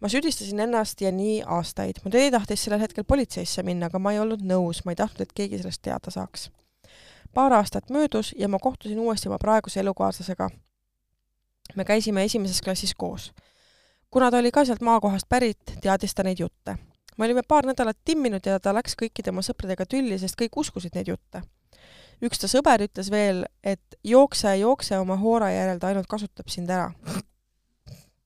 [0.00, 2.00] ma süüdistasin ennast ja nii aastaid.
[2.04, 5.28] mu tädi tahtis sellel hetkel politseisse minna, aga ma ei olnud nõus, ma ei tahtnud,
[5.28, 6.50] et keegi sellest teada saaks.
[7.34, 10.50] paar aastat möödus ja ma kohtusin uuesti oma praeguse elukaaslasega.
[11.76, 13.32] me käisime esimeses klassis koos.
[14.10, 16.76] kuna ta oli ka sealt maakohast pärit, teadis ta neid jutte.
[17.20, 20.96] Me olime paar nädalat timminud ja ta läks kõikide oma sõpradega tülli, sest kõik uskusid
[20.96, 21.42] neid jutte.
[22.24, 26.70] üks ta sõber ütles veel, et jookse, jookse oma hoora järel, ta ainult kasutab sind
[26.72, 26.90] ära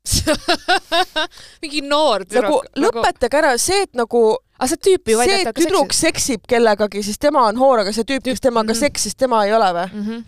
[1.62, 2.83] mingi noor tüdruk nagu,.
[2.85, 4.20] lõpetage ära see, et nagu
[4.59, 8.22] aga see tüüp ju see tüdruk seksib kellegagi, siis tema on hoor, aga see tüüp,
[8.26, 8.85] kes temaga mm -hmm.
[8.85, 10.07] seksis, tema ei ole või mm?
[10.07, 10.24] -hmm.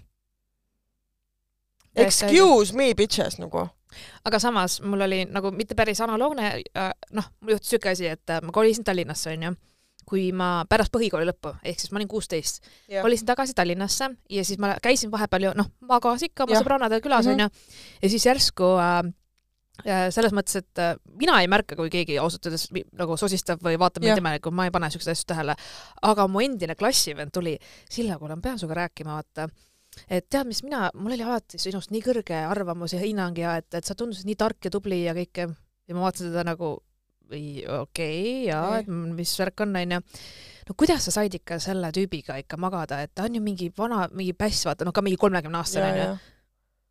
[1.97, 3.69] Excuse me bitches nagu.
[4.25, 8.31] Aga samas mul oli nagu mitte päris analoogne, äh, noh, mul juhtus siuke asi, et
[8.31, 9.57] äh, ma kolisin Tallinnasse onju.
[10.07, 12.61] Kui ma pärast põhikooli lõppu, ehk siis ma olin kuusteist,
[13.03, 17.27] kolisin tagasi Tallinnasse ja siis ma käisin vahepeal ju noh, magas ikka oma sõbrannadel külas
[17.27, 17.49] onju.
[17.49, 17.97] Mm -hmm.
[18.03, 19.11] ja siis järsku äh,
[19.85, 24.07] selles mõttes, et äh, mina ei märka, kui keegi ausalt öeldes nagu sosistab või vaatab
[24.07, 25.57] mind imelikult, ma ei pane siukseid asju tähele.
[26.03, 27.59] aga mu endine klassivend tuli,
[27.91, 29.49] Silla, kuule, ma pean sinuga rääkima, vaata
[30.09, 33.69] et tead, mis mina, mul oli alati sinust nii kõrge arvamus ja hinnang ja et,
[33.75, 35.49] et sa tundusid nii tark ja tubli ja kõike.
[35.87, 36.73] Ja ma vaatasin teda nagu
[37.31, 39.99] okei okay,, jaa, et mis värk on, onju.
[40.69, 44.07] no kuidas sa said ikka selle tüübiga ikka magada, et ta on ju mingi vana,
[44.15, 46.17] mingi päss, vaata, noh, ka mingi kolmekümne aastane onju.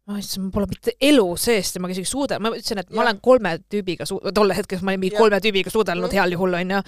[0.05, 2.95] ma ütlesin, ma pole mitte elu sees temaga isegi suudelnud, ma ütlesin, et ja.
[2.97, 6.17] ma olen kolme tüübiga su-, tol hetkel ma olin mingi kolme tüübiga suudelnud mm.
[6.19, 6.81] heal juhul onju,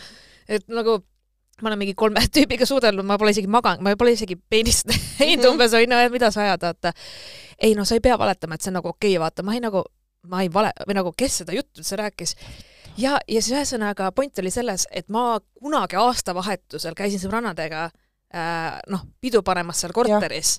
[0.57, 0.99] et nagu
[1.61, 5.05] ma olen mingi kolme tüübiga suudelnud, ma pole isegi maganud, ma pole isegi peenist näinud
[5.19, 5.51] mm -hmm.
[5.51, 6.93] umbes onju, et mida sa ajad, vaata.
[7.59, 9.61] ei no sa ei pea valetama, et see on nagu okei okay,, vaata, ma ei
[9.63, 9.83] nagu,
[10.27, 12.35] ma ei vale, või nagu kes seda juttu üldse rääkis
[12.97, 17.89] ja, ja siis ühesõnaga point oli selles, et ma kunagi aastavahetusel käisin sõbrannadega
[18.35, 20.57] äh, noh, pidu panemas seal korteris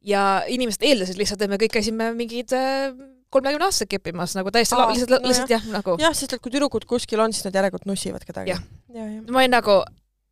[0.00, 0.12] ja.
[0.14, 2.92] ja inimesed eeldasid lihtsalt, et me kõik käisime mingid äh,
[3.32, 6.52] kolmekümne aastased keppimas nagu täiesti Aa, lihtsalt no lihtsalt jah, nagu jah, sest et kui
[6.52, 8.62] tüdrukud kuskil on, siis nad järelikult nussivad kedagi Jah..
[8.92, 9.24] ja, ja.
[9.28, 9.80] ma olin nagu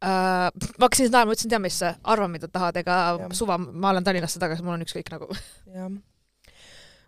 [0.05, 3.35] äh,, ma hakkasin seda naerma, ütlesin, tea mis, arva, mida tahad, ega Jah.
[3.37, 5.29] suva, ma olen Tallinnasse tagasi, mul on ükskõik nagu.
[5.75, 5.91] jah.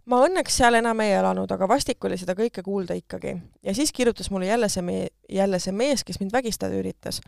[0.05, 3.37] ma õnneks seal enam ei elanud, aga vastik oli seda kõike kuulda ikkagi.
[3.63, 7.21] ja siis kirjutas mulle jälle see me-, jälle see mees, kes mind vägistada üritas.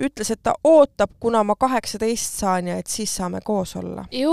[0.00, 4.06] ütles, et ta ootab, kuna ma kaheksateist saan ja et siis saame koos olla.
[4.10, 4.32] ju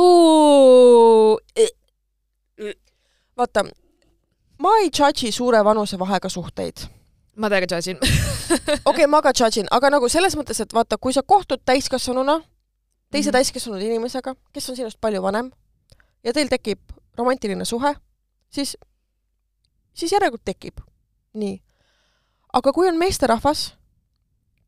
[3.39, 3.65] vaata,
[4.59, 6.87] ma ei judge'i suure vanusevahega suhteid.
[7.39, 7.97] Ma täiega judge'in.
[7.99, 11.63] okei okay,, ma ka judge in, aga nagu selles mõttes, et vaata, kui sa kohtud
[11.65, 12.39] täiskasvanuna
[13.11, 13.37] teise Mhm.
[13.37, 15.51] täiskasvanud inimesega, kes on sinust palju vanem
[16.23, 16.79] ja teil tekib
[17.17, 17.95] romantiline suhe,
[18.49, 18.77] siis,
[19.93, 20.79] siis järelikult tekib.
[21.33, 21.61] nii.
[22.53, 23.75] aga kui on meesterahvas,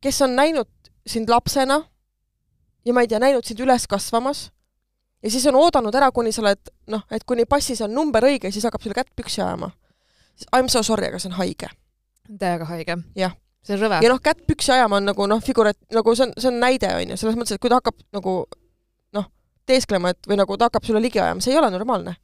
[0.00, 0.68] kes on näinud
[1.06, 1.82] sind lapsena
[2.84, 4.52] ja ma ei tea, näinud sind üles kasvamas
[5.22, 8.50] ja siis on oodanud ära, kuni sa oled noh, et kuni passis on number õige,
[8.52, 9.72] siis hakkab sulle kätt püksi ajama.
[10.56, 11.68] I m so sorry, aga see on haige.
[12.28, 12.98] Täiega haige.
[13.18, 13.36] Jah.
[13.66, 14.00] see on rõve.
[14.02, 16.90] ja noh, kätt püksi ajama on nagu noh, figurat-, nagu see on, see on näide
[16.96, 18.34] on ju, selles mõttes, et kui ta hakkab nagu
[19.16, 19.28] noh,
[19.66, 22.16] teesklema, et või nagu ta hakkab sulle ligi ajama, see ei ole normaalne.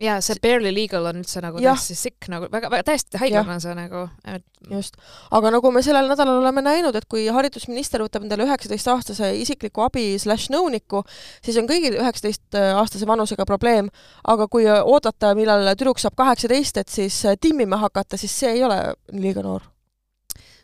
[0.00, 3.48] Ja see barely legal on üldse nagu täiesti sick nagu väga, väga täiesti haige Jah.
[3.48, 4.98] on see nagu, et just.
[5.38, 10.04] aga nagu me sellel nädalal oleme näinud, et kui haridusminister võtab endale üheksateistaastase isikliku abi
[10.20, 11.00] slaš nõuniku,
[11.44, 13.88] siis on kõigil üheksateistaastase vanusega probleem,
[14.28, 18.80] aga kui oodata, millal tüdruk saab kaheksateist, et siis timmima hakata, siis see ei ole
[19.16, 19.64] liiga noor.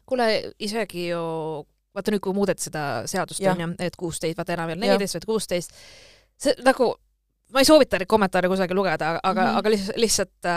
[0.06, 0.28] kuule,
[0.60, 1.22] isegi ju
[1.96, 5.28] vaata nüüd, kui muudeti seda seadust onju, et kuusteist, vaata enam ei ole neliteist, vaid
[5.28, 5.72] kuusteist,
[6.40, 6.92] see nagu
[7.52, 9.52] ma ei soovita neid kommentaare kusagil lugeda, aga mm, Mhm.
[9.52, 9.58] -hmm.
[9.58, 10.50] aga lihtsalt, lihtsalt,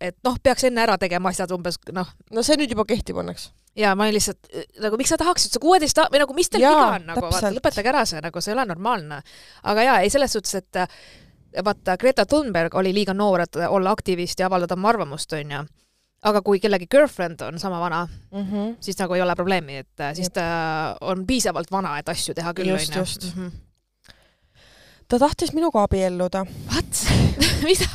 [0.00, 3.50] et noh, peaks enne ära tegema asjad umbes noh, no see nüüd juba kehtib õnneks.
[3.76, 7.06] ja ma lihtsalt nagu miks sa tahaksid, sa kuueteist või nagu mis teil viga on
[7.06, 9.22] nagu, vaata lõpetage ära see nagu, see ei ole normaalne.
[9.62, 10.88] aga jaa, ei selles suhtes, et äh,
[11.64, 15.66] vaata Greta Thunberg oli liiga noor, et olla aktivist ja avaldada oma arvamust, onju.
[16.26, 18.42] aga kui kellegi girlfriend on sama vana, mm.
[18.42, 18.76] -hmm.
[18.80, 20.34] siis nagu ei ole probleemi, et äh, siis Jep.
[20.34, 23.50] ta on piisavalt vana, et asju teha küll, onju.
[25.08, 26.46] Ta tahtis minuga abielluda.
[26.72, 27.06] What?
[27.68, 27.86] mida?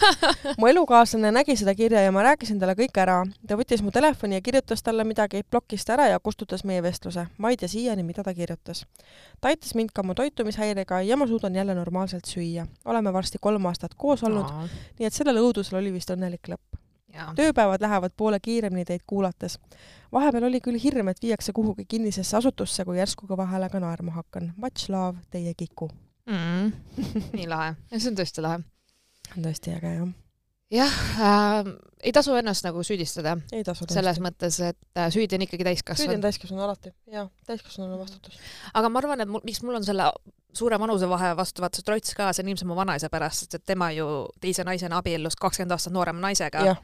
[0.58, 3.18] mu elukaaslane nägi seda kirja ja ma rääkisin talle kõik ära.
[3.48, 7.28] ta võttis mu telefoni ja kirjutas talle midagi, blokkis ta ära ja kustutas meie vestluse.
[7.38, 8.86] ma ei tea siiani, mida ta kirjutas.
[9.42, 12.68] ta aitas mind ka mu toitumishäirega ja ma suudan jälle normaalselt süüa.
[12.86, 16.80] oleme varsti kolm aastat koos olnud, nii et sellel õudusel oli vist õnnelik lõpp.
[17.14, 19.60] jaa, tööpäevad lähevad poole kiiremini teid kuulates.
[20.12, 24.54] vahepeal oli küll hirm, et viiakse kuhugi kinnisesse asutusse, kui järsku kõva häälega naerma hakkan.
[24.58, 25.90] Much love, teie Kiku.
[26.32, 26.72] Mm.
[27.38, 28.60] nii lahe, see on tõesti lahe.
[29.36, 30.12] on tõesti äge jah.
[30.78, 31.72] jah äh,,
[32.02, 33.38] ei tasu ennast nagu süüdistada
[33.82, 36.28] selles mõttes, et äh, süüdi on ikkagi süüdi on täiskasvanud.
[36.28, 38.40] täiskasvanu alati, jaa, täiskasvanul on vastutus.
[38.74, 40.08] aga ma arvan, et mul, miks mul on selle
[40.58, 43.68] suure vanusevahe vastu vaata see trots ka, see on ilmselt mu vanaisa pärast, sest et
[43.74, 44.08] tema ju
[44.44, 46.76] teise naisena abiellus kakskümmend aastat noorema naisega.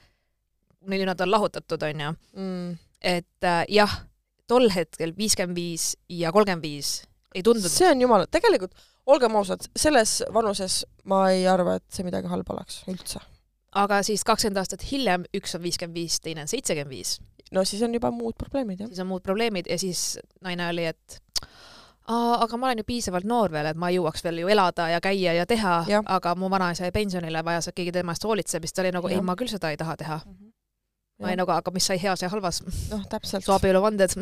[0.88, 2.14] Neil nad on lahutatud, onju.
[2.38, 2.78] mm..
[3.02, 3.92] et äh, jah,
[4.48, 7.02] tol hetkel viiskümmend viis ja kolmkümmend viis
[7.36, 8.74] ei tundunud see on jumala, tegelikult
[9.08, 13.22] olgem ausad, selles vanuses ma ei arva, et see midagi halba oleks üldse.
[13.78, 17.18] aga siis kakskümmend aastat hiljem, üks on viiskümmend viis, teine on seitsekümmend viis,
[17.52, 18.92] no siis on juba muud probleemid jah.
[18.92, 21.22] siis on muud probleemid ja siis naine oli, et
[22.08, 25.02] Aa, aga ma olen ju piisavalt noor veel, et ma jõuaks veel ju elada ja
[25.04, 25.74] käia ja teha
[26.16, 29.12] aga mu vanaisa jäi pensionile, vajas, et keegi tema eest hoolitseb, siis ta oli nagu,
[29.12, 30.22] ei ma küll seda ei taha teha.
[30.24, 30.47] ma Jah.
[31.24, 32.62] Olin nagu, aga mis sai heas ja halvas,
[32.92, 33.52] noh, täpselt su.
[33.56, 34.14] abieluvanded.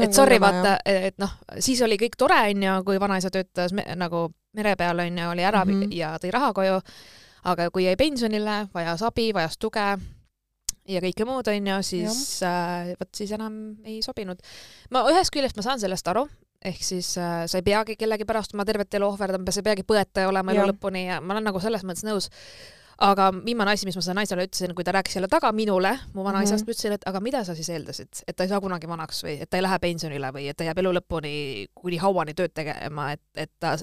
[0.00, 4.28] et sorry, vaata, et noh, siis oli kõik tore, onju, kui vanaisa töötas me, nagu
[4.56, 5.82] mere peal, onju, oli ära mm.
[5.82, 5.96] -hmm.
[5.96, 6.80] ja tõi raha koju,
[7.52, 9.86] aga kui jäi pensionile, vajas abi, vajas tuge
[10.88, 14.40] ja kõike muud, onju, siis äh, vot siis enam ei sobinud.
[14.90, 16.24] ma ühest küljest ma saan sellest aru,
[16.64, 19.84] ehk siis äh, sa ei peagi kellegi pärast oma tervet elu ohverdama, sa ei peagi
[19.84, 22.30] põetaja olema elu lõpuni ja ma olen nagu selles mõttes nõus
[22.98, 26.24] aga viimane asi, mis ma sellele naisele ütlesin, kui ta rääkis jälle taga minule, mu
[26.26, 26.74] vanaisast mm, -hmm.
[26.74, 29.50] ütlesin, et aga mida sa siis eeldasid, et ta ei saa kunagi vanaks või et
[29.50, 31.34] ta ei lähe pensionile või et ta jääb elu lõpuni
[31.74, 33.76] kuni hauani tööd tegema, et, et ta,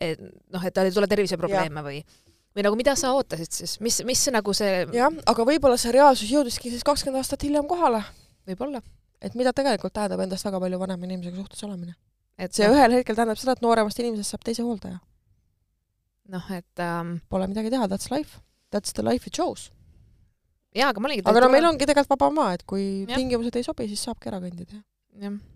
[0.00, 2.02] et noh, et tal ei tule terviseprobleeme või,
[2.54, 6.30] või nagu mida sa ootasid siis, mis, mis nagu see jah, aga võib-olla see reaalsus
[6.30, 8.02] jõudiski siis kakskümmend aastat hiljem kohale,
[8.48, 8.82] võib-olla,
[9.22, 11.96] et mida tegelikult tähendab endast väga palju vanema inimesega suhtes olemine.
[12.38, 15.00] et see ühel hetkel tähendab seda, et nooremast inimesest saab teise hooldaja.
[16.32, 18.40] noh, et ähm, Pole midagi teha, that's life.
[18.72, 19.70] That's the life you chose.
[20.72, 23.18] jaa, aga ma olingi aga no meil ongi tegelikult vaba maa, et kui Jah.
[23.18, 24.78] tingimused ei sobi, siis saabki ära kõndida.
[24.78, 24.84] jah,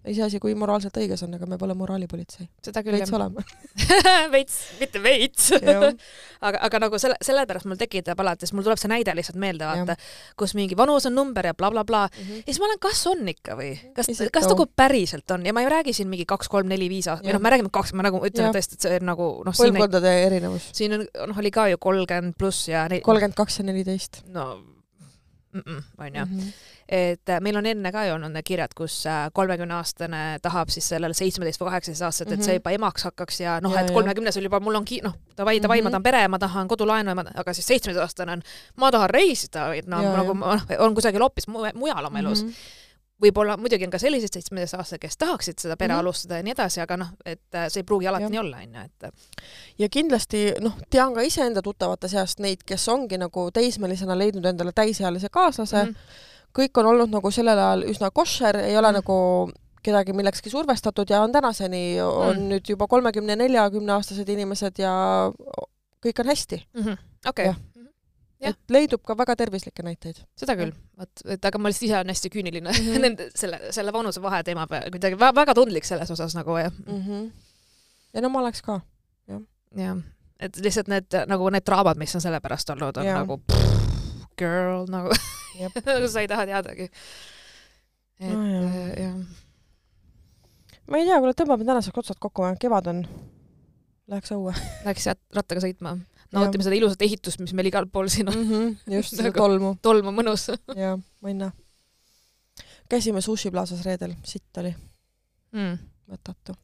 [0.07, 2.45] iseasi, kui moraalselt õige see on, aga me pole moraalipolitsei.
[2.63, 3.43] seda küll veits oleme.
[4.35, 5.49] veits, mitte veits.
[5.57, 5.87] Jah.
[6.47, 9.65] aga, aga nagu selle, sellepärast mul tekitab alati, sest mul tuleb see näide lihtsalt meelde,
[9.67, 9.97] vaata,
[10.39, 12.21] kus mingi vanus on number ja blablabla bla,.
[12.21, 12.43] Mhm.
[12.45, 13.73] ja siis ma olen, kas on ikka või?
[13.97, 17.09] kas kas nagu päriselt on ja ma ei räägi siin mingi kaks, kolm, neli, viis
[17.09, 17.41] aastat, või Jah.
[17.41, 18.55] noh, ma räägin kaks, ma nagu ütlen Jah.
[18.59, 20.71] tõesti, et see on nagu noh, põlvkondade erinevus.
[20.77, 24.23] siin on, noh, oli ka ju kolmkümmend pluss ja kolmkümmend kaks ja neliteist.
[24.29, 24.51] no
[25.57, 26.49] onju, Mhm.
[26.89, 31.15] Et äh, meil on enne ka ju olnud need kirjad, kus kolmekümneaastane tahab siis sellele
[31.15, 32.45] seitsmeteist või kaheksateist aastaselt, et Mhm.
[32.47, 33.95] see juba emaks hakkaks ja noh, Ja, et ja.
[33.95, 35.93] kolmekümnesel juba mul on ki-, noh, davai, davai, ma Mhm.
[35.93, 38.43] tahan pere, ma tahan kodulaenu, aga siis seitsmeteistaastane on,
[38.77, 40.35] ma tahan reisida või noh, Ja, nagu ja.
[40.35, 42.43] ma noh, on kusagil hoopis mu- mujal oma elus.
[42.45, 42.53] Mhm.
[43.17, 46.01] võib-olla muidugi on ka selliseid seitsmeteistaastased, kes tahaksid seda pere Mhm.
[46.01, 48.31] alustada ja nii edasi, aga noh, et äh, see ei pruugi alati Jah.
[48.31, 49.13] nii olla, onju, et
[49.79, 54.73] ja kindlasti noh, tean ka iseenda tuttavate seast neid, kes ongi nagu teismelisena leidnud endale
[54.73, 55.97] täisealise kaaslase mm, Mhm.
[56.57, 58.95] Kõik on olnud nagu sellel ajal üsna koššer, ei ole Mhm.
[59.03, 59.17] nagu
[59.87, 62.49] kedagi millekski survestatud ja on tänaseni, on Mm.
[62.51, 65.31] nüüd juba kolmekümne, neljakümne aastased inimesed ja
[66.05, 66.63] kõik on hästi.
[66.75, 66.95] Mhm.
[67.29, 67.57] okei Jah.,
[68.41, 68.51] Jah.
[68.53, 70.17] et leidub ka väga tervislikke näiteid.
[70.37, 72.95] seda küll, vot, et aga ma lihtsalt ise olen hästi küüniline mm Mhm.
[72.97, 73.01] -hmm.
[73.01, 77.03] nende, selle, selle vanusevahe teema peale, kuidagi vä- väga tundlik selles osas nagu ja mm.
[77.03, 77.31] -hmm.
[78.15, 78.81] ja no ma oleks ka.
[79.77, 79.97] jah,
[80.41, 83.15] et lihtsalt need nagu need draamad, mis on selle pärast olnud, on ja.
[83.19, 85.11] Nagu pff, girl nagu
[85.61, 86.91] Nagu sa ei taha teadagi.
[88.21, 88.77] et No jah.
[88.77, 89.17] äh, jah,
[90.89, 93.03] ma ei tea, kuule tõmbame tänaseks otsad kokku, kevad on,
[94.09, 94.55] läheks õue
[94.87, 95.97] läheks rattaga sõitma,
[96.33, 98.53] nautima seda ilusat ehitust, mis meil igal pool siin on, mm.
[98.53, 98.95] -hmm.
[98.99, 100.95] just, seda Nagu- tolmu tolm on mõnus ja
[101.25, 101.51] mõnna.
[102.89, 104.73] käisime Sushi Plaza's reedel, sitt oli,
[105.53, 105.77] mm..
[106.13, 106.57] mõttetu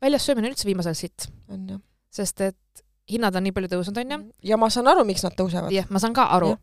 [0.00, 1.80] väljas söömine üldse viimasel sitt, on jah.
[2.10, 4.20] sest et hinnad on nii palju tõusnud, onju.
[4.46, 5.72] ja ma saan aru, miks nad tõusevad.
[5.74, 6.54] jah, ma saan ka aru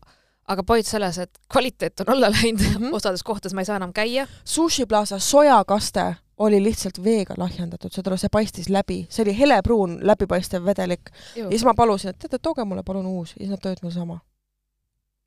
[0.48, 2.74] aga point selles, et kvaliteet on alla läinud mm.
[2.74, 2.94] -hmm.
[2.96, 4.26] osades kohtades ma ei saa enam käia.
[4.44, 9.98] Sushi Plaza sojakaste oli lihtsalt veega lahjendatud, saad aru, see paistis läbi, see oli helepruun
[10.06, 13.62] läbipaistev vedelik ja siis ma palusin, et teate, tooge mulle palun uus ja siis nad
[13.64, 14.20] tõid mulle sama.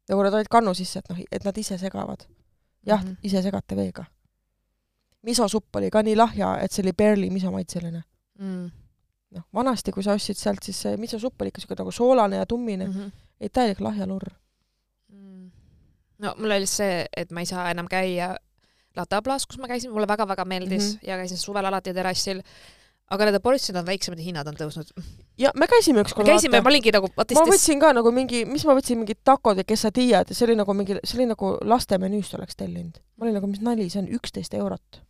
[0.09, 2.23] ja kui nad olid kannu sisse, et noh, et nad ise segavad.
[2.85, 3.09] jah mm.
[3.09, 3.17] -hmm.
[3.23, 4.05] ise segate veega.
[5.21, 8.03] misosupp oli ka nii lahja, et see oli barely misomaitseline.
[8.39, 8.71] mm..
[9.31, 12.45] noh, vanasti, kui sa ostsid sealt, siis see misosupp oli ikka siuke nagu soolane ja
[12.45, 13.07] tummine mm, Mm -hmm.
[13.07, 13.41] -hmm.
[13.41, 14.31] ei täielik lahja lurr.
[16.21, 18.35] No mul oli see, et ma ei saa enam käia
[18.97, 20.95] Latablas, kus ma käisin, mulle väga-väga meeldis mm.
[20.97, 21.07] -hmm.
[21.07, 22.41] ja käisin suvel alati terrassil.
[23.11, 24.91] aga need portsid on väiksemad ja hinnad on tõusnud.
[25.37, 28.65] ja me käisime ükskord käisime, ma olingi nagu, vaata ma võtsin ka nagu mingi, mis
[28.65, 31.97] ma võtsin, mingid takod ja quesadillad ja see oli nagu mingi, see oli nagu laste
[31.97, 32.99] menüüst oleks tellinud.
[33.17, 35.01] ma olin nagu, mis nali, see on üksteist eurot.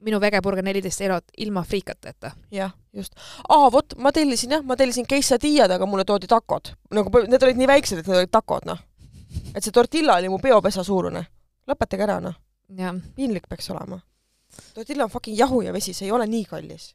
[0.00, 2.32] minu vegeburger neliteist eurot ilma friikateta.
[2.50, 3.14] jah, just.
[3.48, 6.74] aa, vot, ma tellisin jah, ma tellisin quesadillad, aga mulle toodi takod.
[6.90, 8.78] nagu need olid nii väiksed, et need olid takod, noh.
[9.54, 11.24] Et see tortilla oli mu peopesa suurune.
[11.68, 12.34] lõpetage ära, noh.
[13.16, 14.00] piinlik peaks olema.
[14.74, 16.94] tortilla on fucking jahu ja vesi, see ei ole nii kallis.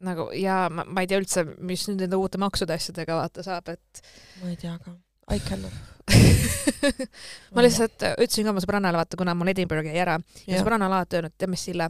[0.00, 3.68] nagu ja ma, ma ei tea üldse, mis nüüd nende uute maksude asjadega vaata saab,
[3.68, 4.02] et
[4.42, 4.96] ma ei tea ka.
[5.30, 5.72] I cannot.
[7.54, 10.88] ma lihtsalt ütlesin ka oma sõbrannale, vaata, kuna mul Edinburgh jäi ära ja jah, sõbranna
[10.88, 11.86] on alati öelnud, tead mis, Sille,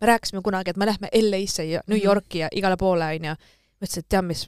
[0.00, 2.04] me rääkisime kunagi, et me lähme LA-sse ja New Mhm.
[2.06, 3.34] Yorki ja igale poole, onju.
[3.34, 4.44] ma ütlesin, et tead mis,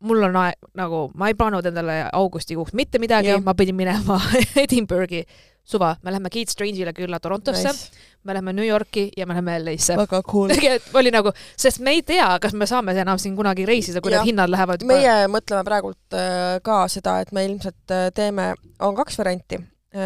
[0.00, 4.18] mul on aeg, nagu ma ei plaaninud endale augustikuuks mitte midagi ma pidin minema
[4.64, 5.24] Edinburghi
[5.70, 9.58] suva, me läheme Keith Strange'ile külla Torontosse nice., me läheme New Yorki ja me läheme
[9.62, 9.96] LA-sse.
[9.96, 10.50] väga cool.
[10.54, 14.12] tegelikult oli nagu, sest me ei tea, kas me saame enam siin kunagi reisida, kui
[14.12, 14.24] Jah.
[14.24, 18.96] need hinnad lähevad meie mõtleme praegult äh, ka seda, et me ilmselt äh, teeme, on
[18.98, 19.60] kaks varianti.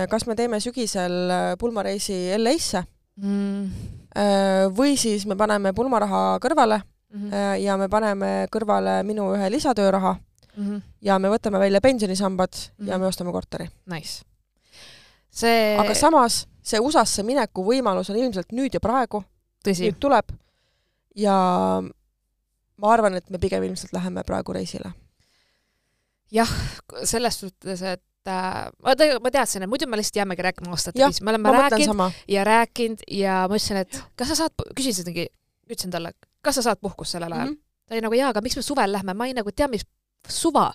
[0.09, 2.81] kas me teeme sügisel äh, pulmareisi LA-sse
[3.21, 3.65] mm.
[4.17, 6.81] äh, või siis me paneme pulmaraha kõrvale
[7.15, 7.59] Mm -hmm.
[7.62, 10.17] ja me paneme kõrvale minu ühe lisatööraha
[10.57, 10.83] Mm -hmm.
[11.03, 12.89] ja me võtame välja pensionisambad mm -hmm.
[12.89, 13.01] ja Mhm.
[13.01, 13.69] me ostame korteri.
[13.87, 14.23] Nice.
[15.31, 19.25] see, aga samas see USA-sse mineku võimalus on ilmselt nüüd ja praegu,
[19.67, 20.25] nüüd, tuleb
[21.17, 21.37] ja
[22.77, 24.93] ma arvan, et me pigem ilmselt läheme praegu reisile.
[27.05, 30.99] selles suhtes, et äh, ma tegelikult ma teadsin, et muidu me lihtsalt jäämegi rääkima aastate
[30.99, 35.29] Jah, viisi, me oleme rääkinud ja rääkinud ja ma ütlesin, et kas sa saad, küsisingi,
[35.71, 36.15] ütlesin talle,
[36.45, 37.53] kas sa saad puhkust sellel ajal mm.
[37.55, 37.89] -hmm.
[37.89, 39.87] ta oli nagu jaa, aga miks me suvel lähme, ma ei nagu tea, mis
[40.29, 40.73] suva,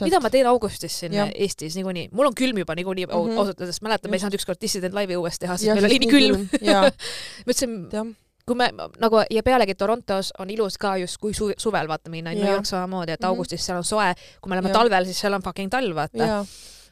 [0.00, 1.30] mida ma teen augustis siin Jah.
[1.34, 3.12] Eestis niikuinii, mul on külm juba niikuinii mm.
[3.12, 3.38] -hmm.
[3.38, 4.22] ausalt öeldes, mäletan, me ei Just.
[4.22, 6.48] saanud ükskord Dissident Live'i uuesti teha, sest meil oli nii külm.
[7.46, 8.14] ma ütlesin,
[8.46, 12.46] kui me nagu ja pealegi Torontos on ilus ka justkui su suvel vaata minna, New.
[12.52, 13.28] York samamoodi, et Mhm.
[13.28, 14.78] augustis seal on soe, kui me oleme Jah.
[14.78, 16.46] talvel, siis seal on fucking talv vaata.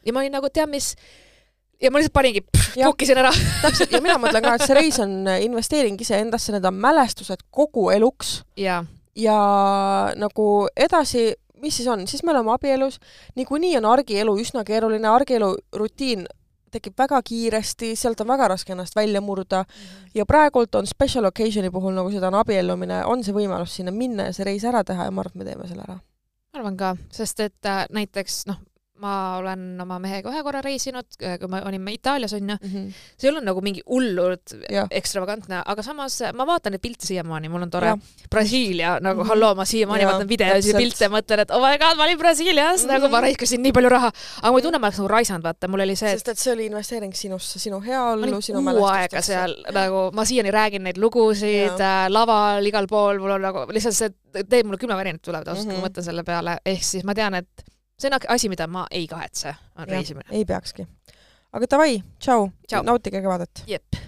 [0.05, 0.95] ja ma olin nagu, tead mis,
[1.81, 2.43] ja ma lihtsalt paningi,
[2.75, 3.31] kukkisin ära.
[3.61, 7.89] täpselt ja mina mõtlen ka, et see reis on investeering iseendasse, need on mälestused kogu
[7.93, 8.41] eluks.
[8.59, 8.81] Ja,
[9.17, 9.37] ja
[10.19, 12.99] nagu edasi, mis siis on, siis me oleme abielus,
[13.35, 16.27] niikuinii on argielu üsna keeruline, argielu rutiin
[16.71, 19.65] tekib väga kiiresti, sealt on väga raske ennast välja murda.
[20.15, 24.29] Ja praegult on special occasion'i puhul, nagu seda on abiellumine, on see võimalus sinna minna
[24.29, 25.99] ja see reis ära teha ja ma arvan, et me teeme selle ära.
[26.51, 28.59] ma arvan ka, sest et äh, näiteks noh,
[29.01, 32.99] ma olen oma mehega ühe korra reisinud, kui me olime Itaalias onju mm, -hmm.
[33.17, 34.55] see ei olnud nagu mingi hullult
[34.89, 37.95] ekstravagantne, aga samas ma vaatan neid pilte siiamaani, mul on tore.
[38.29, 39.29] Brasiilia nagu mm -hmm.
[39.29, 42.83] halloo, ma siiamaani vaatan videoid ja pilte, mõtlen, et oh my god, ma olin Brasiilias
[42.83, 42.93] mm, -hmm.
[42.93, 45.67] nagu ma raiskasin nii palju raha, aga ma ei tunne, ma oleks nagu raisanud, vaata,
[45.67, 46.19] mul oli see et...
[46.19, 50.51] sest et see oli investeering sinusse, sinu heaollu, sinu kuu aega seal nagu, ma siiani
[50.51, 54.09] räägin neid lugusid äh, laval, igal pool, mul on nagu lihtsalt see
[54.49, 55.75] teeb mulle kümme värinat tulevad ausalt mm, -hmm.
[55.75, 57.65] kui ma mõtlen selle peale, ehk siis ma tean, et
[58.01, 60.29] see on asi, mida ma ei kahetse, on reisimine.
[60.31, 60.87] ei peakski.
[61.53, 62.49] aga davai, tšau,
[62.83, 63.63] nautige kevadet!
[63.67, 64.01] jep